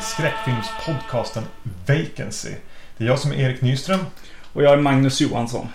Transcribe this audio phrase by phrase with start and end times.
[0.00, 1.42] Till skräckfilmspodcasten
[1.86, 2.50] Vacancy.
[2.96, 4.00] Det är jag som är Erik Nyström.
[4.52, 5.68] Och jag är Magnus Johansson.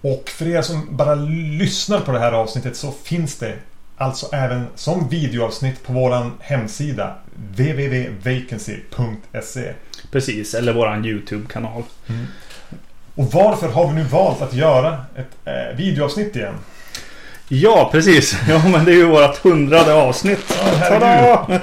[0.00, 3.54] Och för er som bara lyssnar på det här avsnittet så finns det
[3.96, 9.72] alltså även som videoavsnitt på våran hemsida www.vacancy.se
[10.10, 11.82] Precis, eller våran YouTube-kanal.
[13.14, 16.54] Och varför har vi nu valt att göra ett eh, videoavsnitt igen?
[17.48, 18.36] Ja, precis.
[18.48, 20.44] Ja, men det är ju vårt hundrade avsnitt.
[20.48, 21.60] Ja, herregud.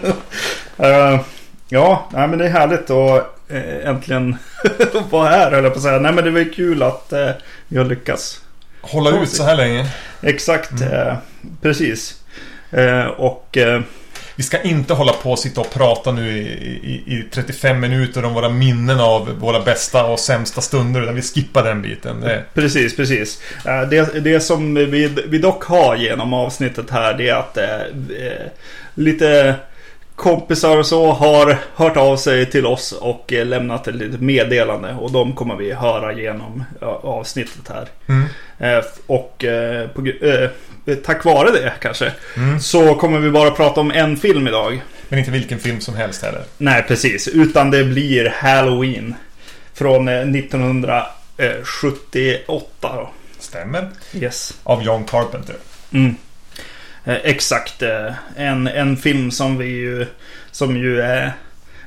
[0.77, 1.20] Tada!
[1.72, 4.35] Eh, ja, nej, men det är härligt att uh, äntligen
[5.10, 5.99] vara här, höll jag på att säga.
[5.99, 7.30] Nej, men det var kul att uh,
[7.68, 8.41] vi har lyckats.
[8.82, 9.85] Hålla ut så här länge.
[10.22, 11.16] Exakt, eh,
[11.62, 12.22] precis.
[12.72, 13.82] Eh, och eh,
[14.35, 16.41] Vi ska inte hålla på och sitta och prata nu i,
[16.84, 21.02] i, i 35 minuter om våra minnen av våra bästa och sämsta stunder.
[21.02, 22.22] Utan vi skippar den biten.
[22.22, 23.41] Det, Precis, precis.
[23.66, 27.76] Eh, Det, det som vi, vi dock har genom avsnittet här det är att eh,
[27.76, 28.48] eh,
[28.96, 29.55] lite
[30.16, 34.94] kompisar och så har hört av sig till oss och eh, lämnat ett litet meddelande.
[34.99, 36.63] Och de kommer vi höra genom
[37.02, 37.88] avsnittet här.
[38.07, 38.24] Mm.
[38.60, 40.07] Eh, Och eh, på,
[41.05, 42.60] tack vare det kanske Mm.
[42.60, 44.82] så kommer vi bara prata om en film idag.
[45.10, 46.41] Men inte vilken film som helst heller.
[46.57, 47.27] Nej, precis.
[47.27, 49.16] Utan det blir Halloween.
[49.74, 53.10] Från eh, 1978 då.
[53.40, 53.90] Stämmer.
[54.13, 54.54] Yes.
[54.63, 55.55] Av John Carpenter.
[55.94, 56.16] Mm.
[57.05, 57.81] Eh, exakt.
[57.81, 60.05] Eh, en, en film som vi ju...
[60.51, 61.34] Som ju är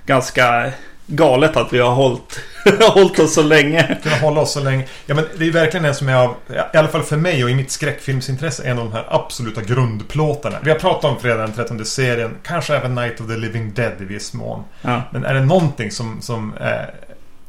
[0.07, 0.73] ganska
[1.07, 2.41] galet att vi har hållit,
[2.81, 3.99] hållit oss så länge.
[4.03, 4.85] Kunna hålla oss så länge.
[5.07, 6.35] Ja men det är verkligen en som är av,
[6.75, 10.59] i alla fall för mig och i mitt skräckfilmsintresse, en av de här absoluta grundplåtarna.
[10.63, 13.93] Vi har pratat om Fredag den 13 serien, kanske även Night of the Living Dead
[14.01, 14.65] i viss mån.
[14.83, 15.03] Ja.
[15.11, 16.95] Men är det någonting som, som är,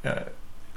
[0.03, 0.23] är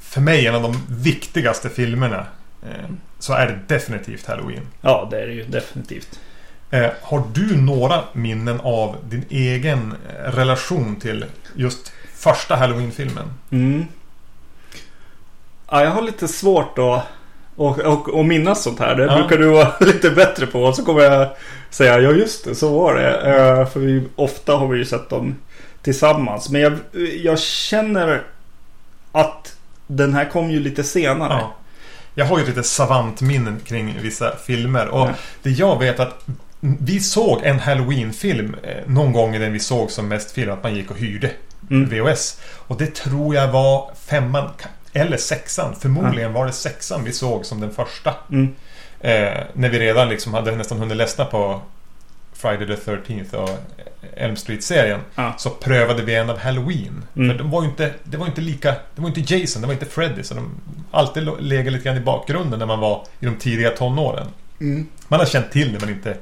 [0.01, 2.27] för mig en av de viktigaste filmerna
[2.63, 4.67] eh, så är det definitivt Halloween.
[4.81, 6.21] ja, det är det ju definitivt.
[6.73, 11.25] Eh, har du några minnen av din egen eh, relation till
[11.55, 13.25] just första Halloween-filmen?
[13.51, 13.85] Mm.
[15.71, 17.03] Ja, jag har lite svårt att
[17.57, 18.95] och, och, och minnas sånt här.
[18.95, 19.17] Det Ja.
[19.17, 20.63] brukar du vara lite bättre på.
[20.65, 21.29] Och så kommer jag
[21.71, 23.11] säga, ja just det, så var det.
[23.17, 25.37] Eh, för vi, ofta har vi ju sett dem
[25.83, 26.49] tillsammans.
[26.51, 26.73] Men jag,
[27.23, 28.23] jag känner
[29.13, 29.57] att
[29.87, 31.33] den här kom ju lite senare.
[31.41, 31.55] Ja.
[32.15, 34.89] Jag har ju lite savantminnen kring vissa filmer.
[34.89, 35.11] Och Ja.
[35.43, 36.25] det jag vet att
[36.81, 40.51] vi såg en Halloween-film eh, någon gång i den vi såg som mest film.
[40.51, 41.31] Att man gick och hyrde
[41.71, 41.89] Mm.
[41.89, 42.41] VHS.
[42.45, 44.51] Och det tror jag var femman
[44.93, 45.75] eller sexan.
[45.81, 48.15] Förmodligen var det sexan vi såg som den första.
[48.31, 48.55] Mm.
[49.01, 51.61] Eh, när vi redan liksom hade nästan hunnit ledsna på
[52.33, 53.51] Friday the 13th och
[54.17, 55.01] Elm Street-serien.
[55.15, 55.35] Ja.
[55.39, 57.05] Så prövade vi en av Halloween.
[57.17, 57.31] Mm.
[57.31, 58.71] För de var ju inte, det var inte lika...
[58.95, 60.23] Det var inte Jason, det var inte Freddy.
[60.23, 60.51] Så de
[60.91, 64.27] alltid legat lite grann i bakgrunden när man var i de tidiga tonåren.
[64.61, 64.87] Mm.
[65.09, 66.17] Man har känt till det men inte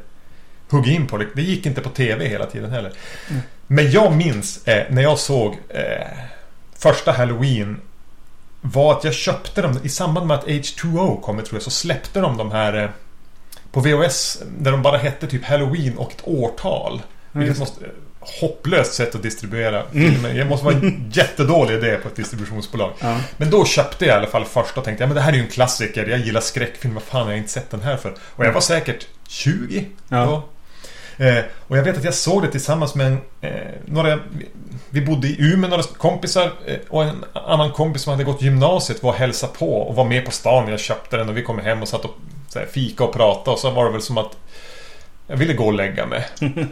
[0.70, 1.26] hugg in på det.
[1.34, 2.92] Det gick inte på TV hela tiden heller.
[3.30, 3.42] Mm.
[3.66, 6.06] Men jag minns eh, när jag såg eh,
[6.78, 7.80] första Halloween
[8.60, 12.20] var att jag köpte dem i samband med att H2O kom tror jag så släppte
[12.20, 12.90] de de här eh,
[13.72, 17.02] på VHS där de bara hette typ Halloween och ett årtal.
[17.32, 17.84] Vilket just måste,
[18.20, 20.34] hopplöst sätt att distribuera filmer.
[20.34, 22.92] Jag måste vara en jättedålig idé på ett distributionsbolag.
[23.00, 23.20] Ja.
[23.36, 25.36] Men då köpte jag i alla fall först och tänkte ja, men det här är
[25.36, 26.06] ju en klassiker.
[26.06, 26.94] Jag gillar skräckfilm.
[26.94, 28.14] Vad fan har jag inte sett den här för?
[28.20, 30.24] Och jag var säkert 20 Ja.
[30.24, 30.42] då.
[31.20, 33.50] Eh, och jag vet att jag såg det tillsammans med en, eh,
[33.84, 34.18] några...
[34.90, 39.02] Vi bodde i Umeå, några kompisar eh, och en annan kompis som hade gått gymnasiet
[39.02, 41.42] var och hälsade på och var med på stan när jag köpte den och vi
[41.42, 42.14] kom hem och satt och
[42.48, 44.36] så här, fika och pratade och så var det väl som att
[45.26, 46.26] jag ville gå och lägga mig.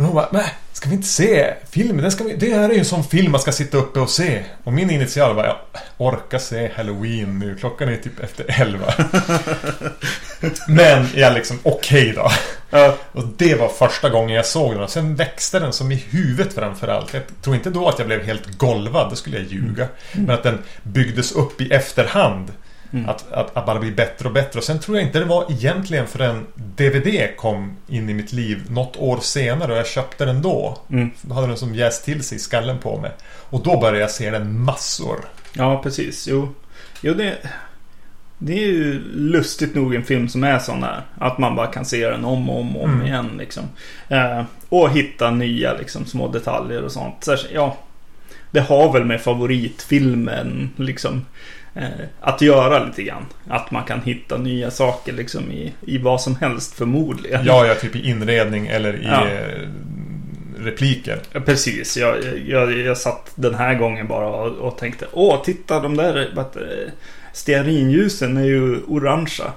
[0.00, 2.02] Men hon bara, nej, ska vi inte se filmen?
[2.02, 4.10] Den ska vi, det här är ju en sån film man ska sitta uppe och
[4.10, 4.42] se.
[4.64, 5.56] Och min initial var, jag
[5.98, 7.56] orkar se Halloween nu.
[7.56, 8.94] Klockan är typ efter elva.
[10.68, 12.30] Men jag liksom, okej då.
[12.70, 12.96] Ja.
[13.12, 14.82] Och det var första gången jag såg den.
[14.82, 17.14] Och sen växte den som i huvudet framförallt.
[17.14, 19.88] Jag tror inte då att jag blev helt golvad, det skulle jag ljuga.
[20.12, 22.52] Men att den byggdes upp i efterhand.
[22.92, 23.08] Mm.
[23.08, 24.58] Att, att, att bara bli bättre och bättre.
[24.58, 28.62] Och sen tror jag inte det var egentligen förrän DVD kom in i mitt liv
[28.70, 30.78] något år senare och jag köpte den då.
[30.90, 31.10] Mm.
[31.22, 33.10] Då hade den som jäst till sig i skallen på mig.
[33.50, 35.24] Och då började jag se den massor.
[35.56, 36.28] Ja, precis.
[36.28, 36.54] Jo,
[37.00, 37.36] jo det,
[38.38, 41.02] det är ju lustigt nog en film som är sån där.
[41.18, 43.06] Att man bara kan se den om och om, och om Mm.
[43.06, 43.30] igen.
[43.38, 43.64] Liksom.
[44.08, 47.14] Eh, och hitta nya liksom, små detaljer och sånt.
[47.20, 47.76] Så, ja,
[48.50, 51.26] det har väl med favoritfilmen liksom,
[52.20, 53.26] att göra lite grann.
[53.48, 57.44] Att man kan hitta nya saker liksom, i, i vad som helst förmodligen.
[57.44, 59.26] Ja, jag typ i inredning eller i Ja.
[59.28, 59.68] eh,
[60.58, 61.20] repliker.
[61.32, 65.80] Ja, Precis, jag, jag, jag satt den här gången bara och, och tänkte Åh, titta
[65.80, 66.92] de där eh,
[67.32, 69.52] stearinljusen är ju orangea.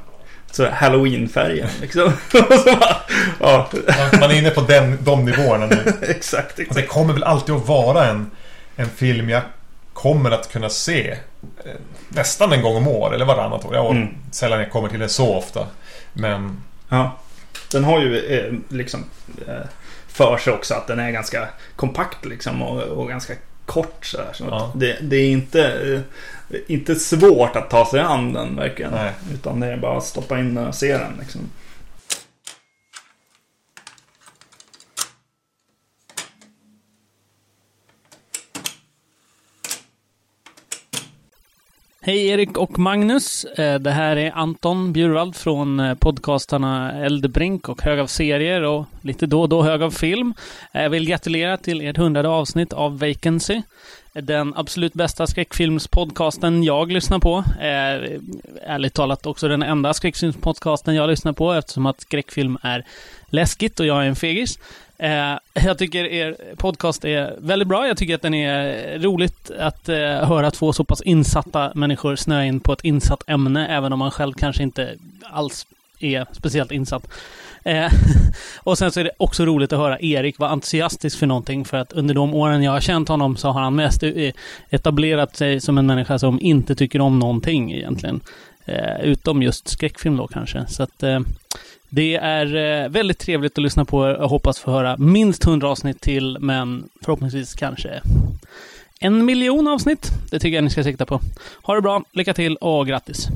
[0.52, 2.04] så Halloween-färgen liksom.
[2.34, 2.96] Och så bara,
[3.40, 5.78] ja, Man- Man är inne på den, de nivåerna nu.
[6.08, 6.88] exakt, Och det exakt.
[6.88, 8.32] kommer väl alltid att vara en,
[8.76, 9.42] en film jag
[10.04, 11.12] kommer att kunna se
[11.66, 11.72] eh,
[12.10, 13.76] nästan en gång om år eller varannat år.
[13.76, 14.08] Jag Mm.
[14.32, 15.68] Sällan jag kommer till det så ofta.
[16.14, 17.18] Men Ja.
[17.72, 19.04] Den har ju eh, liksom
[19.48, 19.66] eh,
[20.08, 23.34] för sig också att den är ganska kompakt liksom och, och ganska
[23.66, 24.72] kort så, här, så Ja.
[24.76, 26.02] det, det är inte,
[26.68, 28.92] inte svårt att ta sig an den verkligen.
[28.92, 29.12] Nej.
[29.34, 31.42] Utan det är bara att stoppa in och se den liksom.
[42.06, 43.46] Hej Erik och Magnus.
[43.46, 48.86] Eh, det här är Anton Bjurvald från eh, podcastarna Eldebrink och Hög av serier och
[49.02, 50.34] lite då och då Hög av film.
[50.72, 53.62] Eh, jag vill gratulera till ert hundrade avsnitt av Vacancy.
[54.14, 57.44] Den absolut bästa skräckfilmspodcasten jag lyssnar på.
[57.60, 58.20] Är,
[58.66, 62.86] Ärligt talat också den enda skräckfilmspodcasten jag lyssnar på eftersom att skräckfilm är
[63.28, 64.60] läskigt och jag är en fegis.
[64.98, 67.88] Eh, jag tycker er podcast är väldigt bra.
[67.88, 72.46] Jag tycker att den är roligt att eh, höra två så pass insatta människor snöa
[72.46, 75.66] in på ett insatt ämne, även om man själv kanske inte alls
[76.00, 77.08] är speciellt insatt.
[77.64, 77.92] Eh,
[78.60, 81.78] och sen så är det också roligt att höra Erik vara entusiastisk för någonting, för
[81.78, 84.32] att under de åren jag har känt honom så har han mest eh,
[84.70, 88.22] etablerat sig som en människa som inte tycker om någonting egentligen.
[88.66, 90.66] Eh, utom just skräckfilm då kanske.
[90.68, 91.20] Så att eh,
[91.96, 94.10] det är eh, väldigt trevligt att lyssna på er.
[94.10, 98.02] Jag hoppas få höra minst 100 avsnitt till, men förhoppningsvis kanske
[99.00, 100.12] en miljon avsnitt.
[100.32, 101.20] Det tycker jag ni ska sikta på.
[101.64, 103.28] Ha det bra, lycka till och grattis!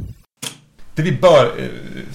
[0.96, 1.68] det vi bör eh,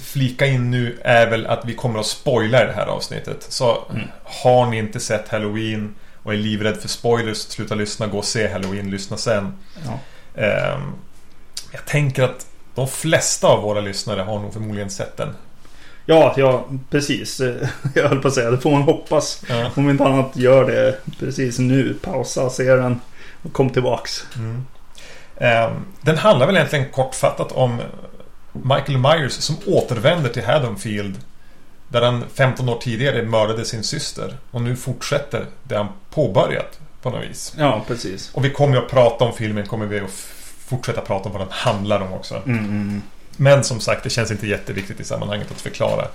[0.02, 3.46] flika in nu är väl att vi kommer att spoila det här avsnittet.
[3.48, 4.08] Så Mm.
[4.24, 8.48] har ni inte sett Halloween och är livrädd för spoilers, sluta lyssna, gå och se
[8.52, 9.58] Halloween, lyssna sen.
[9.86, 9.98] Ja.
[10.42, 10.92] Ehm,
[11.72, 15.28] jag tänker att de flesta av våra lyssnare har nog förmodligen sett den.
[16.06, 17.40] Ja, ja, precis.
[17.94, 19.42] Jag höll på att säga, det får man hoppas.
[19.48, 19.70] Ja.
[19.74, 21.94] Om inte annat, gör det precis nu.
[22.02, 23.00] Pausa, se den
[23.42, 24.26] och kom tillbaks.
[24.36, 24.66] Mm.
[25.36, 27.80] Ehm, den handlar väl egentligen kortfattat om
[28.52, 31.18] Michael Myers som återvänder till Haddonfield.
[31.88, 34.36] Där han 15 år tidigare mördade sin syster.
[34.50, 37.54] Och nu fortsätter det han påbörjat på något vis.
[37.58, 38.30] Ja, precis.
[38.34, 40.10] Och vi kommer att prata om filmen, kommer vi att
[40.66, 42.42] fortsätta prata om vad den handlar om också.
[42.46, 43.02] Mm, mm.
[43.36, 46.08] Men som sagt, det känns inte jätteviktigt i sammanhanget att förklara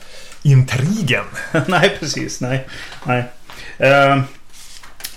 [0.43, 1.23] intrigen.
[1.67, 2.41] nej, precis.
[2.41, 2.67] Nej.
[3.03, 3.23] nej.
[3.77, 4.21] Eh,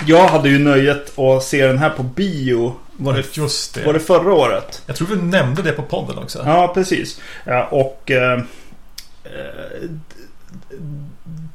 [0.06, 2.76] jag hade ju nöjet att se den här på bio.
[2.96, 3.84] Var det, Just det.
[3.84, 4.82] var det förra året?
[4.86, 6.42] Jag tror vi nämnde det på podden också.
[6.46, 7.20] Ja, precis.
[7.44, 8.10] Ja, och...
[8.10, 8.40] Eh,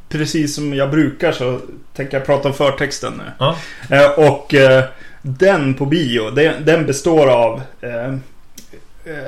[0.09, 1.59] precis som jag brukar så
[1.93, 3.23] tänker jag prata om förtexten nu.
[3.39, 4.13] Ja.
[4.17, 4.55] Och
[5.21, 7.61] den på bio, den, den består av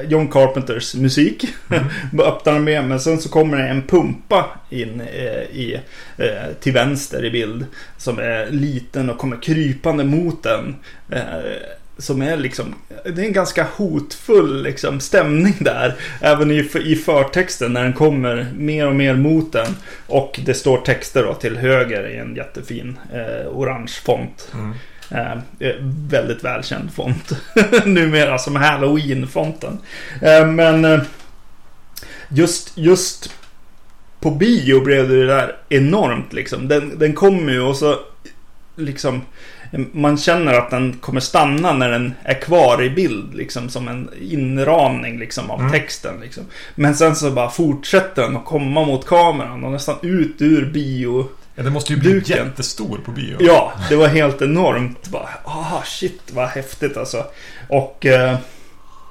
[0.08, 1.46] John Carpenters musik.
[1.70, 1.86] Mm.
[2.20, 5.80] Öppnar den med, men sen så kommer det en pumpa in eh, i,
[6.18, 7.66] eh, till vänster i bild.
[7.98, 10.76] Som är liten och kommer krypande mot den.
[11.12, 11.22] Eh,
[11.98, 15.96] som är liksom, det är en ganska hotfull liksom, stämning där.
[16.22, 19.76] Även i, i förtexten när den kommer mer och mer mot den.
[20.08, 24.52] Och det står texter då till höger i en jättefin eh, orange font.
[24.54, 24.74] Mm.
[25.12, 25.38] Eh,
[26.10, 27.32] väldigt välkänd font.
[27.86, 29.78] Numera som Halloween-fonten.
[30.22, 31.00] Eh, men eh,
[32.30, 33.34] just, just
[34.20, 36.68] på bio blev det där enormt liksom.
[36.68, 37.96] Den, den kommer ju och så
[38.76, 39.22] liksom
[39.94, 44.10] man känner att den kommer stanna när den är kvar i bild liksom som en
[44.22, 45.72] inramning liksom av Mm.
[45.72, 46.44] texten liksom.
[46.76, 51.30] Men sen så bara fortsätter den att komma mot kameran och nästan ut ur bio
[51.60, 52.38] Ja, det måste ju bli Duken.
[52.48, 53.38] jättestor på bio.
[53.40, 55.08] Ja, det var helt enormt.
[55.08, 57.26] Bara, ah, shit vad häftigt alltså.
[57.70, 58.38] Och eh,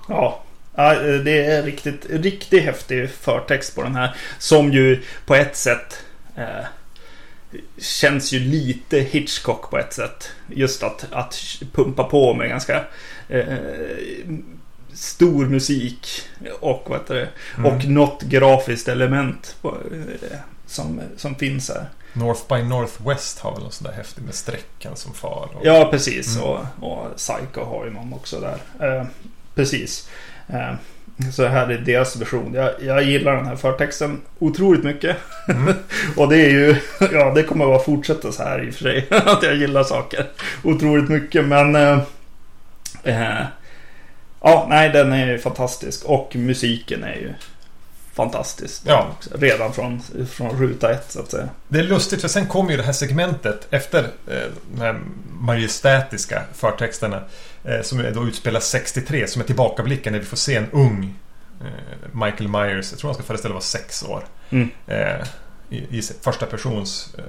[0.09, 0.43] ja,
[0.77, 4.17] ja, det är riktigt, riktigt häftig förtext på den här.
[4.39, 6.03] Som ju på ett sätt
[6.37, 6.65] eh,
[7.79, 10.31] känns ju lite Hitchcock på ett sätt.
[10.49, 11.39] Just att, att
[11.73, 12.85] pumpa på med ganska
[13.29, 13.45] eh,
[14.93, 16.23] stor musik
[16.61, 17.73] och vad heter det, Mm.
[17.73, 21.87] och något grafiskt element eh, som, som finns här.
[22.13, 25.49] North by Northwest har väl någon sån där häftig med sträckan som far.
[25.55, 25.67] Och...
[25.67, 26.37] Ja, precis.
[26.37, 26.49] Mm.
[26.49, 28.59] Och, och Psycho har ju någon också där.
[28.87, 29.07] Eh,
[29.55, 30.09] precis.
[30.49, 30.75] Eh,
[31.33, 32.55] så här är deras version.
[32.55, 35.17] Jag, jag gillar den här förtexten otroligt mycket.
[35.49, 35.75] Mm.
[36.17, 36.77] och det är ju,
[37.13, 39.07] ja det kommer att fortsätta så här i och för sig.
[39.11, 40.27] att jag gillar saker
[40.63, 41.45] otroligt mycket.
[41.45, 41.99] Men eh,
[43.05, 43.45] eh,
[44.41, 46.05] ja, nej den är ju fantastisk.
[46.05, 47.35] Och musiken är ju
[48.17, 48.83] fantastisk.
[48.85, 49.17] Ja.
[49.35, 51.49] Redan från, från ruta ett så att säga.
[51.69, 55.01] Det är lustigt för sen kommer ju det här segmentet efter eh, de här
[55.41, 57.23] majestätiska förtexterna.
[57.65, 61.15] Eh, som då utspelas 63 som är tillbakablicken när vi får se en ung
[61.61, 61.67] eh,
[62.13, 64.25] Michael Myers, jag tror han ska föreställa vara sex år.
[64.51, 64.69] Mm.
[64.87, 65.27] Eh,
[65.71, 67.25] i, I första persons eh,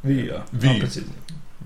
[0.00, 0.42] Vy, ja.
[0.50, 0.68] Vy.
[0.68, 0.86] Ja,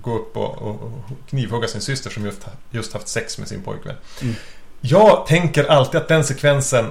[0.02, 3.62] gå upp och, och, och knivhugga sin syster som just, just haft sex med sin
[3.62, 3.96] pojkvän.
[4.22, 4.34] Mm.
[4.80, 6.90] Jag tänker alltid att den sekvensen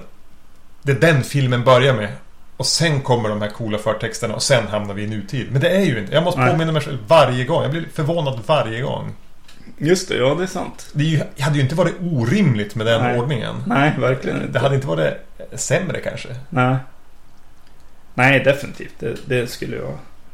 [0.84, 2.10] Det är den filmen börjar med.
[2.58, 5.48] Och sen kommer de här coola förtexterna och sen hamnar vi i nutid.
[5.52, 6.14] Men det är ju inte.
[6.14, 6.52] Jag måste Nej.
[6.52, 7.62] påminna mig själv varje gång.
[7.62, 9.16] Jag blir förvånad varje gång.
[9.78, 10.90] Just det, ja det är sant.
[10.94, 13.20] Det är ju, det hade ju inte varit orimligt med den Nej.
[13.20, 13.64] ordningen.
[13.68, 14.52] Nej, verkligen inte.
[14.52, 15.14] Det hade inte varit
[15.54, 16.30] sämre kanske.
[16.50, 16.76] Nej.
[18.14, 18.94] Nej, definitivt.
[19.00, 19.88] Det, det skulle ju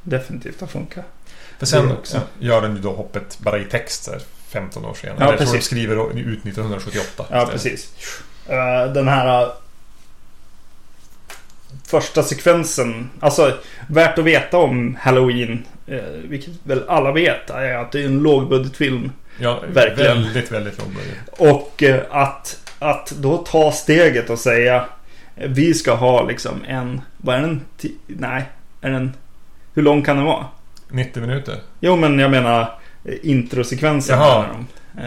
[0.04, 1.06] definitivt ha funkat.
[1.60, 2.22] För sen också.
[2.40, 5.18] gör den ju då hoppet bara i text så här, 15 år senare.
[5.20, 5.66] Ja, jag tror de precis.
[5.66, 7.26] skriver ut 1978.
[7.32, 7.92] Ja, precis.
[8.48, 9.52] Eh, den här...
[11.88, 13.10] första sekvensen.
[13.20, 13.54] Alltså,
[13.88, 15.66] värt att veta om Halloween.
[15.88, 17.50] eh, vilket väl alla vet.
[17.50, 19.12] Är att det är en lågbudgetfilm.
[19.40, 20.24] Ja, Verkligen.
[20.24, 21.18] väldigt, väldigt låg budget.
[21.30, 24.86] Och eh, att, att då ta steget och säga
[25.36, 27.62] vi ska ha liksom en, vad är den?
[28.08, 28.44] Nej,
[28.82, 29.14] är den,
[29.74, 30.46] hur lång kan den vara?
[30.90, 31.56] 90 minuter.
[31.80, 32.62] Jo men jag menar
[33.06, 34.18] eh, introsekvensen.
[34.20, 34.46] Jaha.
[34.98, 35.04] Eh,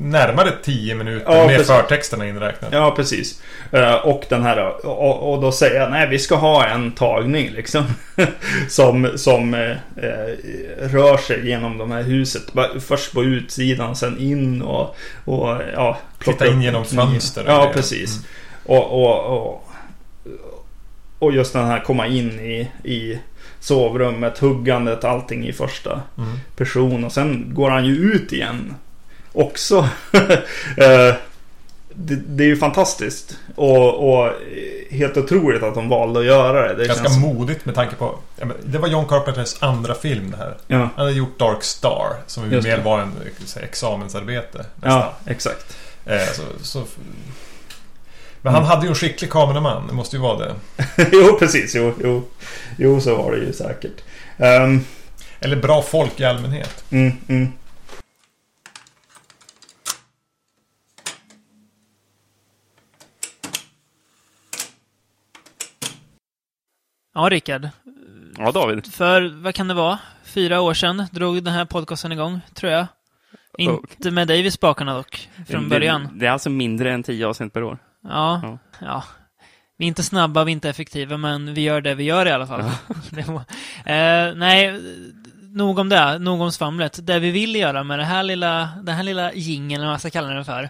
[0.00, 1.66] Närmare 10 minuter Ja, med precis.
[1.66, 2.70] förtexterna inräknat.
[2.72, 3.42] Ja, precis.
[3.72, 7.50] Eh, Och den här och, och då säger jag nej vi ska ha en tagning
[7.50, 7.84] liksom.
[8.68, 10.34] som som eh, eh,
[10.80, 12.42] rör sig genom de här huset.
[12.80, 15.98] Först på utsidan, sen in och, och ja.
[16.24, 17.72] Titta in genom fönster Ja, grejer.
[17.72, 18.16] precis.
[18.16, 18.24] Mm.
[18.78, 19.64] Och, och, och,
[21.18, 23.18] och just den här komma in i, i
[23.60, 26.30] sovrummet, huggandet, allting i första Mm.
[26.56, 27.04] person.
[27.04, 28.74] Och sen går han ju ut igen.
[29.32, 29.88] Också.
[30.76, 31.14] Eh,
[32.00, 33.36] det, det är ju fantastiskt.
[33.56, 34.32] Och, och
[34.90, 36.74] helt otroligt att de valde att göra det.
[36.74, 38.18] det Ganska känns- modigt med tanke på...
[38.64, 40.56] Det var John Carpenters andra film det här.
[40.66, 42.16] Ja, Han hade gjort Dark Star.
[42.26, 43.12] Som ju mer var en
[43.46, 44.58] så här, examensarbete.
[44.58, 44.90] Nästan.
[44.90, 45.76] ja exakt.
[46.06, 46.84] Eh, så, så,
[48.42, 49.86] men han hade ju en skicklig kameraman.
[49.86, 50.54] Det måste ju vara det.
[51.12, 51.74] jo, precis.
[51.74, 52.22] Jo, jo,
[52.76, 54.00] jo, så var det ju säkert.
[54.38, 54.84] Ehm,
[55.40, 56.84] Eller bra folk i allmänhet.
[56.90, 57.52] mm, mm.
[67.18, 67.68] Ja, Rickard.
[68.36, 68.92] Ja, David.
[68.92, 69.98] För, vad kan det vara?
[70.24, 72.86] Fyra år sedan drog den här podcasten igång, tror jag.
[73.58, 76.02] Inte med dig vid spakarna dock, från början.
[76.02, 77.78] Det, det är alltså mindre än 10 avsnitt per år.
[78.02, 78.58] Ja, Ja.
[78.80, 79.04] ja.
[79.78, 82.30] Vi är inte snabba, vi är inte effektiva, men vi gör det vi gör i
[82.30, 82.64] alla fall.
[83.10, 83.38] Det var,
[83.84, 84.80] eh, nej,
[85.42, 87.06] nog om det, nog om svamlet.
[87.06, 90.00] Det vi vill göra med det här lilla, den här lilla jingeln, eller vad man
[90.00, 90.68] ska kalla den för,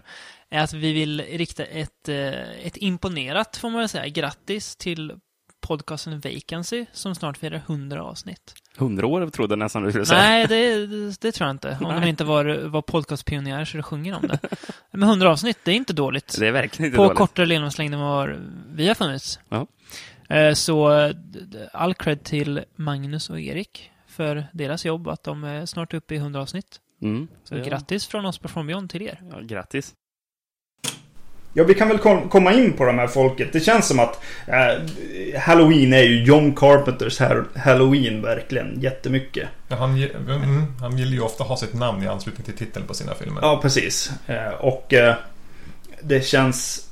[0.51, 5.13] är att vi vill rikta ett, eh, ett imponerat, får man väl säga, grattis till
[5.69, 8.55] podcasten Vacancy, som snart firar 100 avsnitt.
[8.79, 10.21] 100 år trodde jag nästan du skulle säga.
[10.21, 10.87] Nej, det,
[11.21, 11.79] det, tror jag inte.
[11.81, 12.09] Om de Nej.
[12.09, 14.39] inte var, var podcastpionjärer så det sjunger om det.
[14.91, 17.19] Men 100 avsnitt, det är inte dåligt Det är verkligen inte på dåligt.
[17.19, 18.31] kortare levnadslängd än vad
[18.75, 19.41] vi har funnits.
[19.49, 19.67] Ja.
[20.29, 20.89] Eh, Så
[21.73, 26.19] all cred till Magnus och Erik för deras jobb, att de är snart uppe i
[26.19, 26.81] 100 avsnitt.
[27.03, 27.29] Mm.
[27.45, 27.65] Så ja.
[27.65, 29.21] grattis från oss på From Beyond till er.
[29.31, 29.95] Ja, grattis.
[31.53, 33.49] Ja, vi kan väl kom, komma in på de här folket.
[33.53, 39.49] Det känns som att eh, Halloween är ju John Carpenters ha- Halloween verkligen jättemycket.
[39.69, 42.95] Ja, han, mm, han vill ju ofta ha sitt namn i anslutning till titeln på
[42.95, 43.39] sina filmer.
[43.43, 44.13] Ja, precis.
[44.27, 45.15] Eh, och eh,
[46.03, 46.89] det känns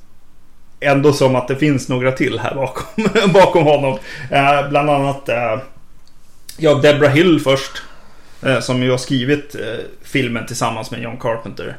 [0.80, 3.98] ändå som att det finns några till här bakom, bakom honom.
[4.30, 5.58] Eh, bland annat eh,
[6.58, 7.82] ja, Deborah Hill först.
[8.42, 9.56] Eh, som ju har skrivit
[10.02, 11.76] filmen tillsammans med John Carpenter.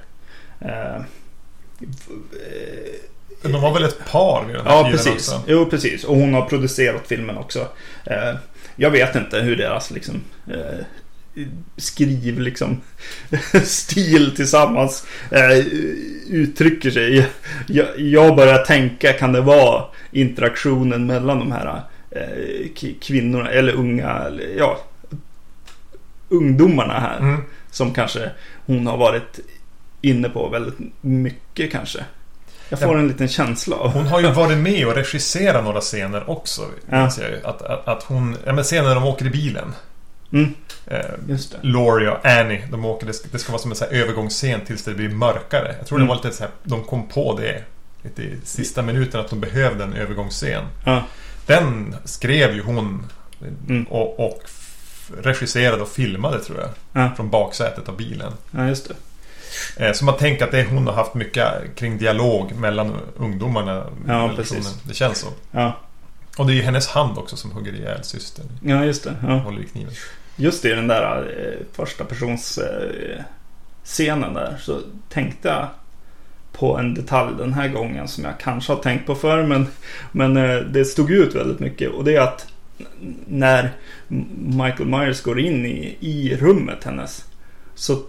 [1.81, 5.13] Eh, De var väl ett par vid den här Ja, precis.
[5.13, 5.41] också.
[5.47, 6.03] Jo, precis.
[6.03, 7.67] Och hon har producerat filmen också.
[8.05, 8.35] Eh,
[8.75, 10.85] jag vet inte hur deras liksom eh,
[11.77, 12.81] skriv liksom
[13.63, 15.57] stil tillsammans eh,
[16.29, 17.27] uttrycker sig.
[17.67, 21.81] Jag, jag börjar tänka, kan det vara interaktionen mellan de här
[22.11, 24.79] eh, kvinnorna eller unga, ja,
[26.29, 27.17] ungdomarna här.
[27.19, 27.41] Mm.
[27.71, 28.31] Som kanske
[28.65, 29.39] hon har varit
[30.09, 31.99] inne på väldigt mycket kanske.
[32.69, 33.91] Jag får en liten känsla av.
[33.91, 36.61] Hon har ju varit med och regisserat några scener också.
[36.89, 36.97] Ja.
[37.17, 37.39] Jag ju.
[37.43, 38.37] Att, att, att hon...
[38.45, 39.73] Ja men scenen när de åker i bilen.
[40.33, 40.53] Mm,
[40.91, 40.99] Eh,
[41.29, 41.57] just det.
[41.67, 44.83] Laurie och Annie, de åker, det ska, det ska vara som en så övergångsscen tills
[44.83, 45.75] det blir mörkare.
[45.77, 46.07] Jag tror Mm.
[46.07, 47.63] det var lite så här, de kom på det
[48.03, 50.63] lite i sista minuten att de behövde en övergångsscen.
[50.85, 51.03] Ja,
[51.45, 53.05] Den skrev ju hon
[53.69, 53.83] Mm.
[53.83, 54.41] och, och
[55.23, 56.69] regisserade och filmade tror jag.
[57.03, 57.11] Ja.
[57.15, 58.33] Från baksätet av bilen.
[58.51, 58.93] ja just det.
[59.77, 61.45] Eh, Så man tänker att det hon har haft mycket
[61.75, 63.77] kring dialog mellan ungdomarna.
[63.79, 64.79] i Ja, precis.
[64.83, 65.27] Det känns så.
[65.51, 65.77] Ja,
[66.37, 68.45] Och det är ju hennes hand också som hugger ihjäl systern.
[68.61, 69.15] ja just det.
[69.21, 69.27] Ja.
[69.37, 69.93] Håller i kniven.
[70.35, 73.23] Just det, den där eh, första persons eh,
[73.83, 75.67] scenen där så tänkte jag
[76.51, 79.67] på en detalj den här gången som jag kanske har tänkt på förr men,
[80.11, 82.47] men eh, det stod ut väldigt mycket och det är att
[83.27, 83.71] när
[84.47, 87.25] Michael Myers går in i, i rummet hennes
[87.75, 87.99] så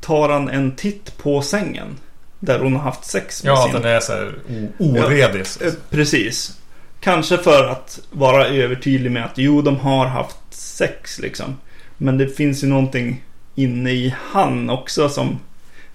[0.00, 1.96] tar han en titt på sängen
[2.40, 3.72] där hon har haft sex med Ja, sin...
[3.82, 4.34] den är så här
[4.78, 5.40] oredig.
[5.60, 6.56] Eh, Precis.
[7.00, 11.56] Kanske för att vara övertydlig med att jo, de har haft sex liksom.
[11.96, 15.38] Men det finns ju någonting inne i han också som...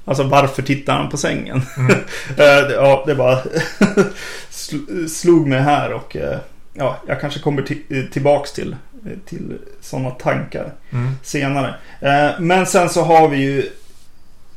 [0.07, 1.61] Alltså varför tittar han på sängen?
[2.37, 3.39] Eh, ja, det bara
[4.51, 6.37] sl- slog mig här och eh,
[6.73, 8.75] ja, jag kanske kommer ti- tillbaks till,
[9.25, 11.11] till sådana tankar Mm.
[11.23, 11.75] senare.
[12.39, 13.69] Men sen så har vi ju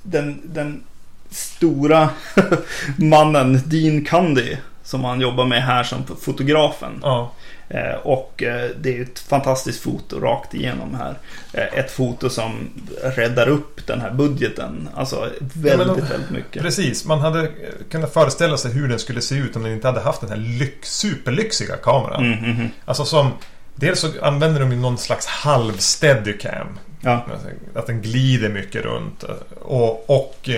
[0.02, 0.83] den, den
[1.31, 2.11] stora
[2.97, 7.00] mannen Dean Cundy som han jobbar med här som fotografen.
[7.02, 7.33] Ja.
[7.69, 11.14] Eh, Och eh, det är ett fantastiskt foto rakt igenom här.
[11.52, 12.69] Eh, Ett foto som
[13.02, 14.88] räddar upp den här budgeten.
[14.95, 16.62] Alltså väldigt, de- väldigt mycket.
[16.62, 17.50] Precis, man hade
[17.90, 20.37] kunnat föreställa sig hur den skulle se ut om den inte hade haft den här
[20.59, 22.25] lyx, superlyxiga kameran.
[22.25, 22.69] Mm, mm, mm.
[22.85, 23.31] Alltså som...
[23.75, 26.67] Dels så använder de ju någon slags halv steadicam.
[27.00, 27.26] Ja,
[27.75, 29.23] Att den glider mycket runt.
[29.61, 30.50] Och, och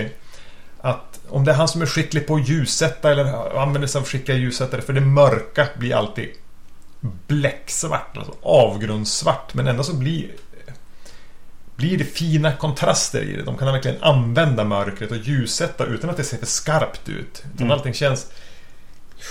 [0.80, 4.04] att om det är han som är skicklig på att ljussätta eller använder sig av
[4.06, 4.80] skickliga ljussättare.
[4.82, 6.28] För det mörka blir alltid
[7.26, 8.16] bläcksvart.
[8.16, 9.54] Alltså avgrundssvart.
[9.54, 10.30] Men ändå så blir
[11.76, 13.42] blir det fina kontraster i det.
[13.42, 17.42] De kan verkligen använda mörkret och ljussätta utan att det ser för skarpt ut.
[17.54, 17.70] Utan Mm.
[17.70, 18.26] allting känns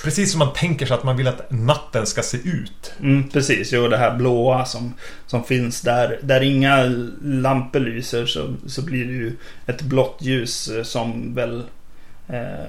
[0.04, 2.94] precis som man tänker sig att man vill att natten ska se ut.
[3.00, 3.72] mm, precis.
[3.74, 4.94] Jo, det här blåa som,
[5.28, 6.20] som finns där.
[6.22, 6.84] Där inga
[7.24, 11.64] lampor lyser så, så blir det ju ett blått ljus eh, som väl
[12.28, 12.68] eh,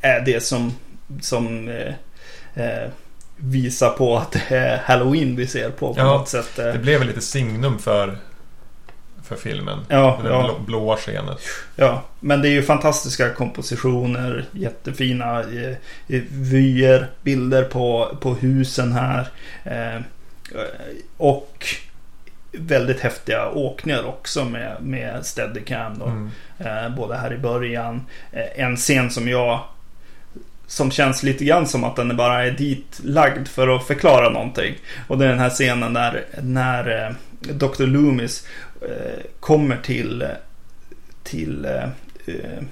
[0.00, 0.72] är det som,
[1.20, 1.94] som eh,
[2.64, 2.88] eh,
[3.36, 6.58] visar på att det är Halloween vi ser på på Ja, något sätt.
[6.58, 6.64] eh.
[6.66, 8.18] Det blev väl lite signum för,
[9.28, 9.78] för filmen.
[9.88, 10.42] Ja, det ja.
[10.42, 11.38] blå, blåa skenet.
[11.76, 15.76] Ja, men det är ju fantastiska kompositioner, jättefina eh,
[16.08, 19.28] eh, vyer, bilder på, på husen här.
[19.64, 20.02] Eh,
[21.16, 21.66] och
[22.52, 25.98] väldigt häftiga åkningar också med, med Steadicam.
[25.98, 26.06] Då.
[26.06, 26.30] Mm.
[26.58, 28.06] Eh, både här i början.
[28.32, 29.60] Eh, en scen som jag
[30.66, 34.74] som känns lite grann som att den bara är dit lagd för att förklara någonting.
[35.06, 37.86] Och det är den här scenen där när eh, Dr.
[37.86, 38.46] Loomis
[39.40, 40.26] kommer till
[41.22, 41.84] till eh,
[42.26, 42.62] eh,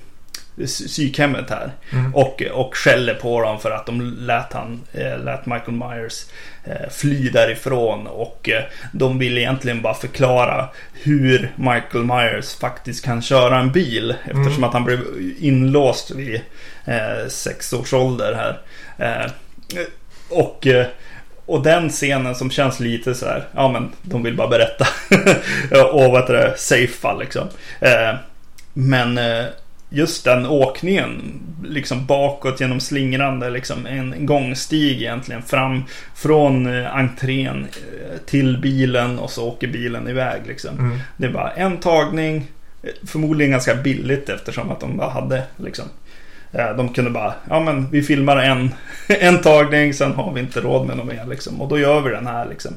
[0.67, 1.73] psykhemmet här.
[1.93, 2.15] Mm.
[2.15, 6.25] Och, och skäller på dem för att de lät, han, eh, lät Michael Myers
[6.65, 8.07] eh, fly därifrån.
[8.07, 14.15] Och eh, de vill egentligen bara förklara hur Michael Myers faktiskt kan köra en bil.
[14.25, 14.65] Eftersom Mm.
[14.65, 15.01] att han blev
[15.39, 16.41] inlåst vid
[16.85, 18.61] eh, sex års ålder här.
[18.99, 19.31] Eh,
[20.31, 20.87] och, eh,
[21.47, 24.87] och den scenen som känns lite så här, ja men de vill bara berätta.
[25.93, 27.49] och vad heter det, safe liksom.
[27.81, 28.15] Eh,
[28.73, 29.45] men eh,
[29.89, 37.67] just den åkningen, liksom bakåt genom slingrande, liksom en gångstig egentligen fram från eh, entrén
[37.73, 40.79] eh, till bilen och så åker bilen iväg liksom.
[40.79, 40.99] Mm.
[41.17, 42.47] Det var en tagning,
[42.83, 45.85] eh, förmodligen ganska billigt eftersom att de bara hade liksom
[46.51, 48.75] de kunde bara, ja men vi filmar en,
[49.09, 51.63] en tagning, sen har vi inte råd med något mer liksom.
[51.63, 52.73] Och då gör vi den här liksom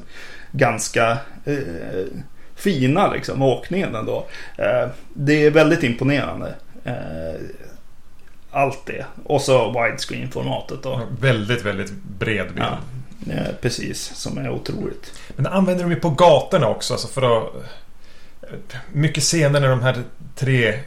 [0.52, 2.06] ganska eh,
[2.54, 4.26] fina liksom åkningen ändå.
[4.56, 6.54] Eh, det är väldigt imponerande.
[6.84, 7.40] Eh,
[8.50, 9.04] allt det.
[9.24, 11.00] Och så widescreen-formatet då.
[11.20, 12.58] Väldigt, väldigt bred bild.
[12.58, 12.78] Ja,
[13.32, 15.12] eh, precis, som är otroligt.
[15.36, 16.94] Men använder de ju på gatorna också.
[16.94, 17.52] Alltså för att...
[18.92, 20.02] Mycket scener när de här
[20.34, 20.80] tre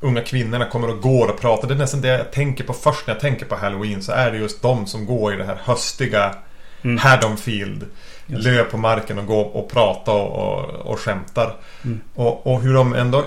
[0.00, 1.68] unga kvinnorna kommer och går och pratar.
[1.68, 4.02] Det är nästan det jag tänker på först när jag tänker på Halloween.
[4.02, 6.34] Så är det just de som går i det här höstiga
[6.82, 6.98] Mm.
[6.98, 7.86] Haddonfield.
[8.26, 11.56] Lö på marken och går och pratar och, och, och skämtar.
[11.84, 12.00] Mm.
[12.14, 13.24] Och, och hur de ändå...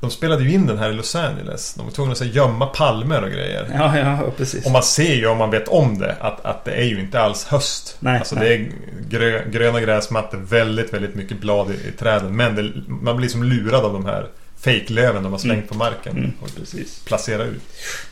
[0.00, 1.74] De spelade ju in den här i Los Angeles.
[1.74, 3.66] De var tvungna att här, gömma palmer och grejer.
[3.74, 4.66] Ja, ja, precis.
[4.66, 7.20] Och man ser ju om man vet om det att, att det är ju inte
[7.20, 7.96] alls höst.
[8.00, 8.44] Nej, alltså nej.
[8.48, 8.72] det är
[9.08, 12.36] grö, gröna gräsmattor, väldigt, väldigt mycket blad i, i träden.
[12.36, 14.28] Men det, man blir som lurad av de här
[14.64, 15.68] fejklöven de har slängt Mm.
[15.68, 17.00] på marken Mm, och precis.
[17.04, 17.62] placerar ut.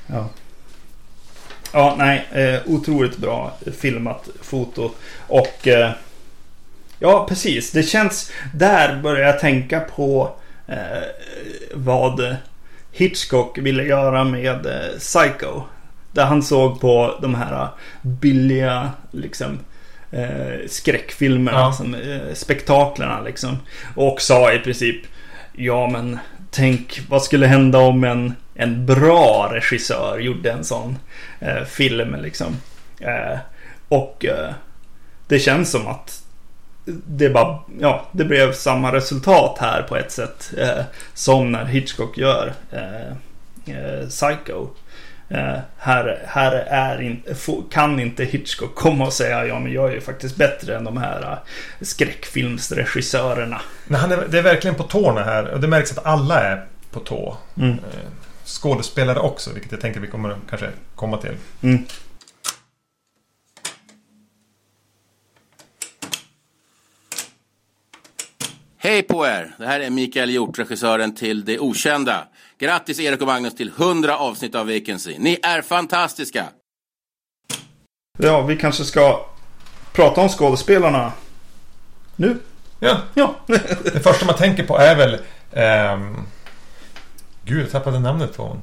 [0.06, 0.28] Ja.
[1.72, 2.26] Ja, nej.
[2.32, 4.90] Eh, otroligt bra filmat foto.
[5.26, 5.68] Och...
[5.68, 5.90] Eh,
[6.98, 7.70] ja, precis.
[7.70, 8.32] Det känns...
[8.54, 10.32] Där börjar jag tänka på
[10.68, 10.76] eh,
[11.74, 12.36] vad
[12.92, 15.62] Hitchcock ville göra med eh, Psycho.
[16.12, 17.68] Där han såg på de här
[18.02, 19.58] billiga liksom
[20.12, 21.72] eh, skräckfilmerna, Ja.
[21.72, 21.96] som,
[22.34, 23.58] spektaklerna liksom.
[23.96, 24.96] Och sa i princip
[25.52, 26.18] Ja men
[26.50, 30.98] tänk vad skulle hända om en, en bra regissör gjorde en sån
[31.40, 32.56] eh, film liksom.
[33.00, 33.38] Eh,
[33.88, 34.52] och eh,
[35.26, 36.22] det känns som att
[37.06, 40.52] det bara, ja, det blev samma resultat här på ett sätt.
[40.58, 40.84] Eh,
[41.14, 43.10] som när Hitchcock gör eh,
[43.76, 44.68] eh, Psycho.
[45.30, 47.22] Eh, här här är in,
[47.70, 50.96] kan inte Hitchcock komma och säga ja men jag är ju faktiskt bättre än de
[50.96, 51.38] här eh,
[51.80, 53.60] skräckfilmsregissörerna.
[53.86, 55.48] Nej, han är, det är verkligen på tårna här.
[55.48, 57.36] Och det märks att alla är på tå.
[57.56, 57.70] Mm.
[57.70, 57.78] Eh,
[58.44, 61.36] Skådespelare också, vilket jag tänker vi kommer kanske komma till.
[61.62, 61.84] Mm.
[68.78, 69.54] Hej på er!
[69.58, 72.26] Det här är Mikael Hjort, regissören till Det Okända.
[72.60, 75.16] Grattis Erik och Magnus till 100 avsnitt av Vacancy.
[75.18, 76.44] Ni är fantastiska!
[78.18, 79.26] Ja, vi kanske ska
[79.92, 81.12] prata om skådespelarna
[82.16, 82.36] nu.
[82.80, 83.34] Ja, Ja,
[83.84, 85.18] det första man tänker på är väl...
[85.52, 86.16] ehm,
[87.44, 88.62] Gud, jag tappade namnet på hon.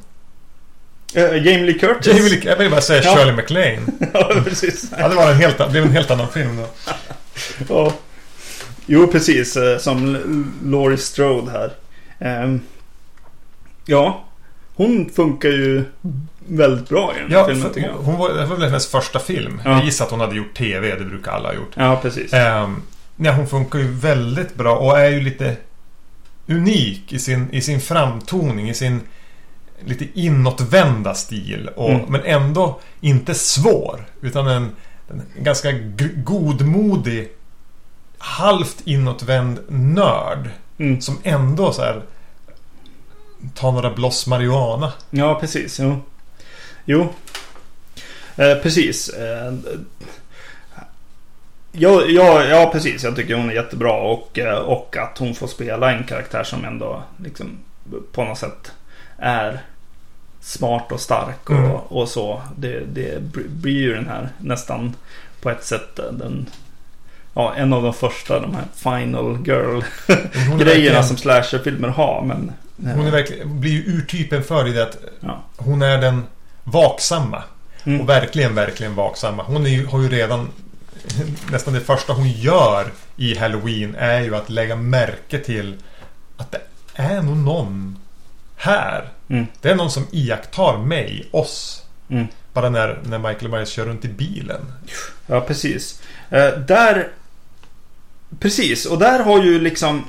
[1.13, 2.07] Eh, Jamie Lee Curtis.
[2.13, 3.15] Jamie Lee, jag vill bara säga Ja.
[3.15, 3.87] Shirley MacLaine.
[4.13, 4.91] ja, precis.
[4.99, 6.67] Ja, det var en helt, det blev en helt annan film då.
[7.69, 7.93] Ja.
[8.85, 9.55] Jo, precis.
[9.57, 10.17] eh, Som
[10.63, 11.71] Laurie Strode här.
[12.19, 12.61] Ehm,
[13.87, 14.23] ja,
[14.75, 15.83] hon funkar ju
[16.47, 17.95] väldigt bra i den Ja, filmen tycker jag.
[17.95, 19.61] hon, hon var, det var väl hennes första film.
[19.65, 19.71] Ja.
[19.71, 21.71] Jag gissar att hon hade gjort TV, det brukar alla ha gjort.
[21.75, 22.33] Ja, precis.
[22.33, 22.81] Um,
[23.17, 25.55] ja, hon funkar ju väldigt bra och är ju lite
[26.47, 29.01] unik i sin, i sin framtoning, i sin
[29.85, 31.69] lite inåtvända stil.
[31.75, 32.01] Och, Mm.
[32.07, 34.05] Men ändå inte svår.
[34.21, 34.69] Utan en,
[35.09, 35.71] en ganska
[36.23, 37.27] godmodig,
[38.17, 40.49] halvt inåtvänd nörd.
[40.79, 41.01] Mm.
[41.01, 42.01] Som ändå så här
[43.55, 44.93] tar några bloss marijuana.
[45.09, 45.79] Ja, precis.
[45.79, 45.97] Jo.
[46.85, 47.07] Jo.
[48.35, 49.09] Eh, precis.
[49.09, 49.53] Eh,
[51.71, 53.03] ja, ja, ja, precis.
[53.03, 53.93] Jag tycker hon är jättebra.
[53.93, 57.57] Och, eh, och att hon får spela en karaktär som ändå liksom,
[58.11, 58.71] på något sätt
[59.17, 59.59] är
[60.41, 61.71] smart och stark och, Mm.
[61.71, 62.41] och så.
[62.57, 64.95] Det, det blir ju den här nästan
[65.41, 66.49] på ett sätt den
[67.33, 71.87] Ja, en av de första de här Final Girl Hon är grejerna verkligen- som slasherfilmer
[71.87, 72.21] har.
[72.25, 75.43] Men, Hon är verkligen, blir ju urtypen för i det att ja.
[75.57, 76.23] hon är den
[76.63, 77.43] vaksamma.
[77.83, 78.01] Mm.
[78.01, 79.43] Och verkligen, verkligen vaksamma.
[79.43, 80.49] Hon är ju, har ju redan...
[81.51, 85.75] Nästan det första hon gör i Halloween är ju att lägga märke till
[86.37, 86.61] att det
[86.93, 87.99] är nog någon
[88.55, 89.09] här.
[89.29, 89.47] Mm.
[89.61, 91.85] Det är någon som iakttar mig, oss.
[92.09, 92.27] Mm.
[92.53, 94.71] Bara när, när Michael Myers kör runt i bilen.
[95.27, 96.01] Ja, precis.
[96.29, 97.11] Eh, där...
[98.39, 100.05] Precis, och där har ju liksom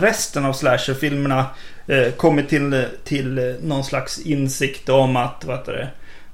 [0.00, 1.46] resten av slasherfilmerna
[1.88, 5.88] eh, kommit till, till eh, någon slags insikt om att, vad heter det,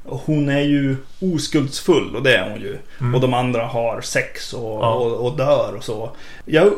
[0.04, 2.78] hon är ju oskuldsfull och det är hon ju.
[3.00, 3.14] Mm.
[3.14, 4.94] Och de andra har sex och, Ja.
[4.94, 6.10] och, och dör och så.
[6.44, 6.72] Jag,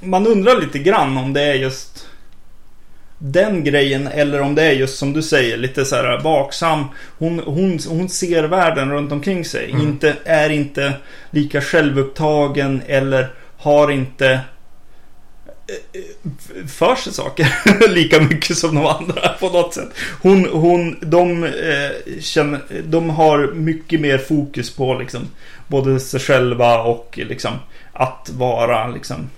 [0.00, 2.06] man undrar lite grann om det är just
[3.18, 6.84] den grejen eller om det är just som du säger lite så här vaksam.
[7.18, 9.70] Hon, hon, hon ser världen runt omkring sig.
[9.70, 9.82] Mm.
[9.82, 10.92] Inte, är inte
[11.30, 14.40] lika självupptagen eller har inte
[16.68, 17.48] för sig saker
[17.94, 19.88] lika mycket som de andra på något sätt.
[20.22, 25.20] Hon, hon, de, eh, känner, de har mycket mer fokus på liksom
[25.66, 27.52] både sig själva och liksom
[27.92, 29.30] att vara liksom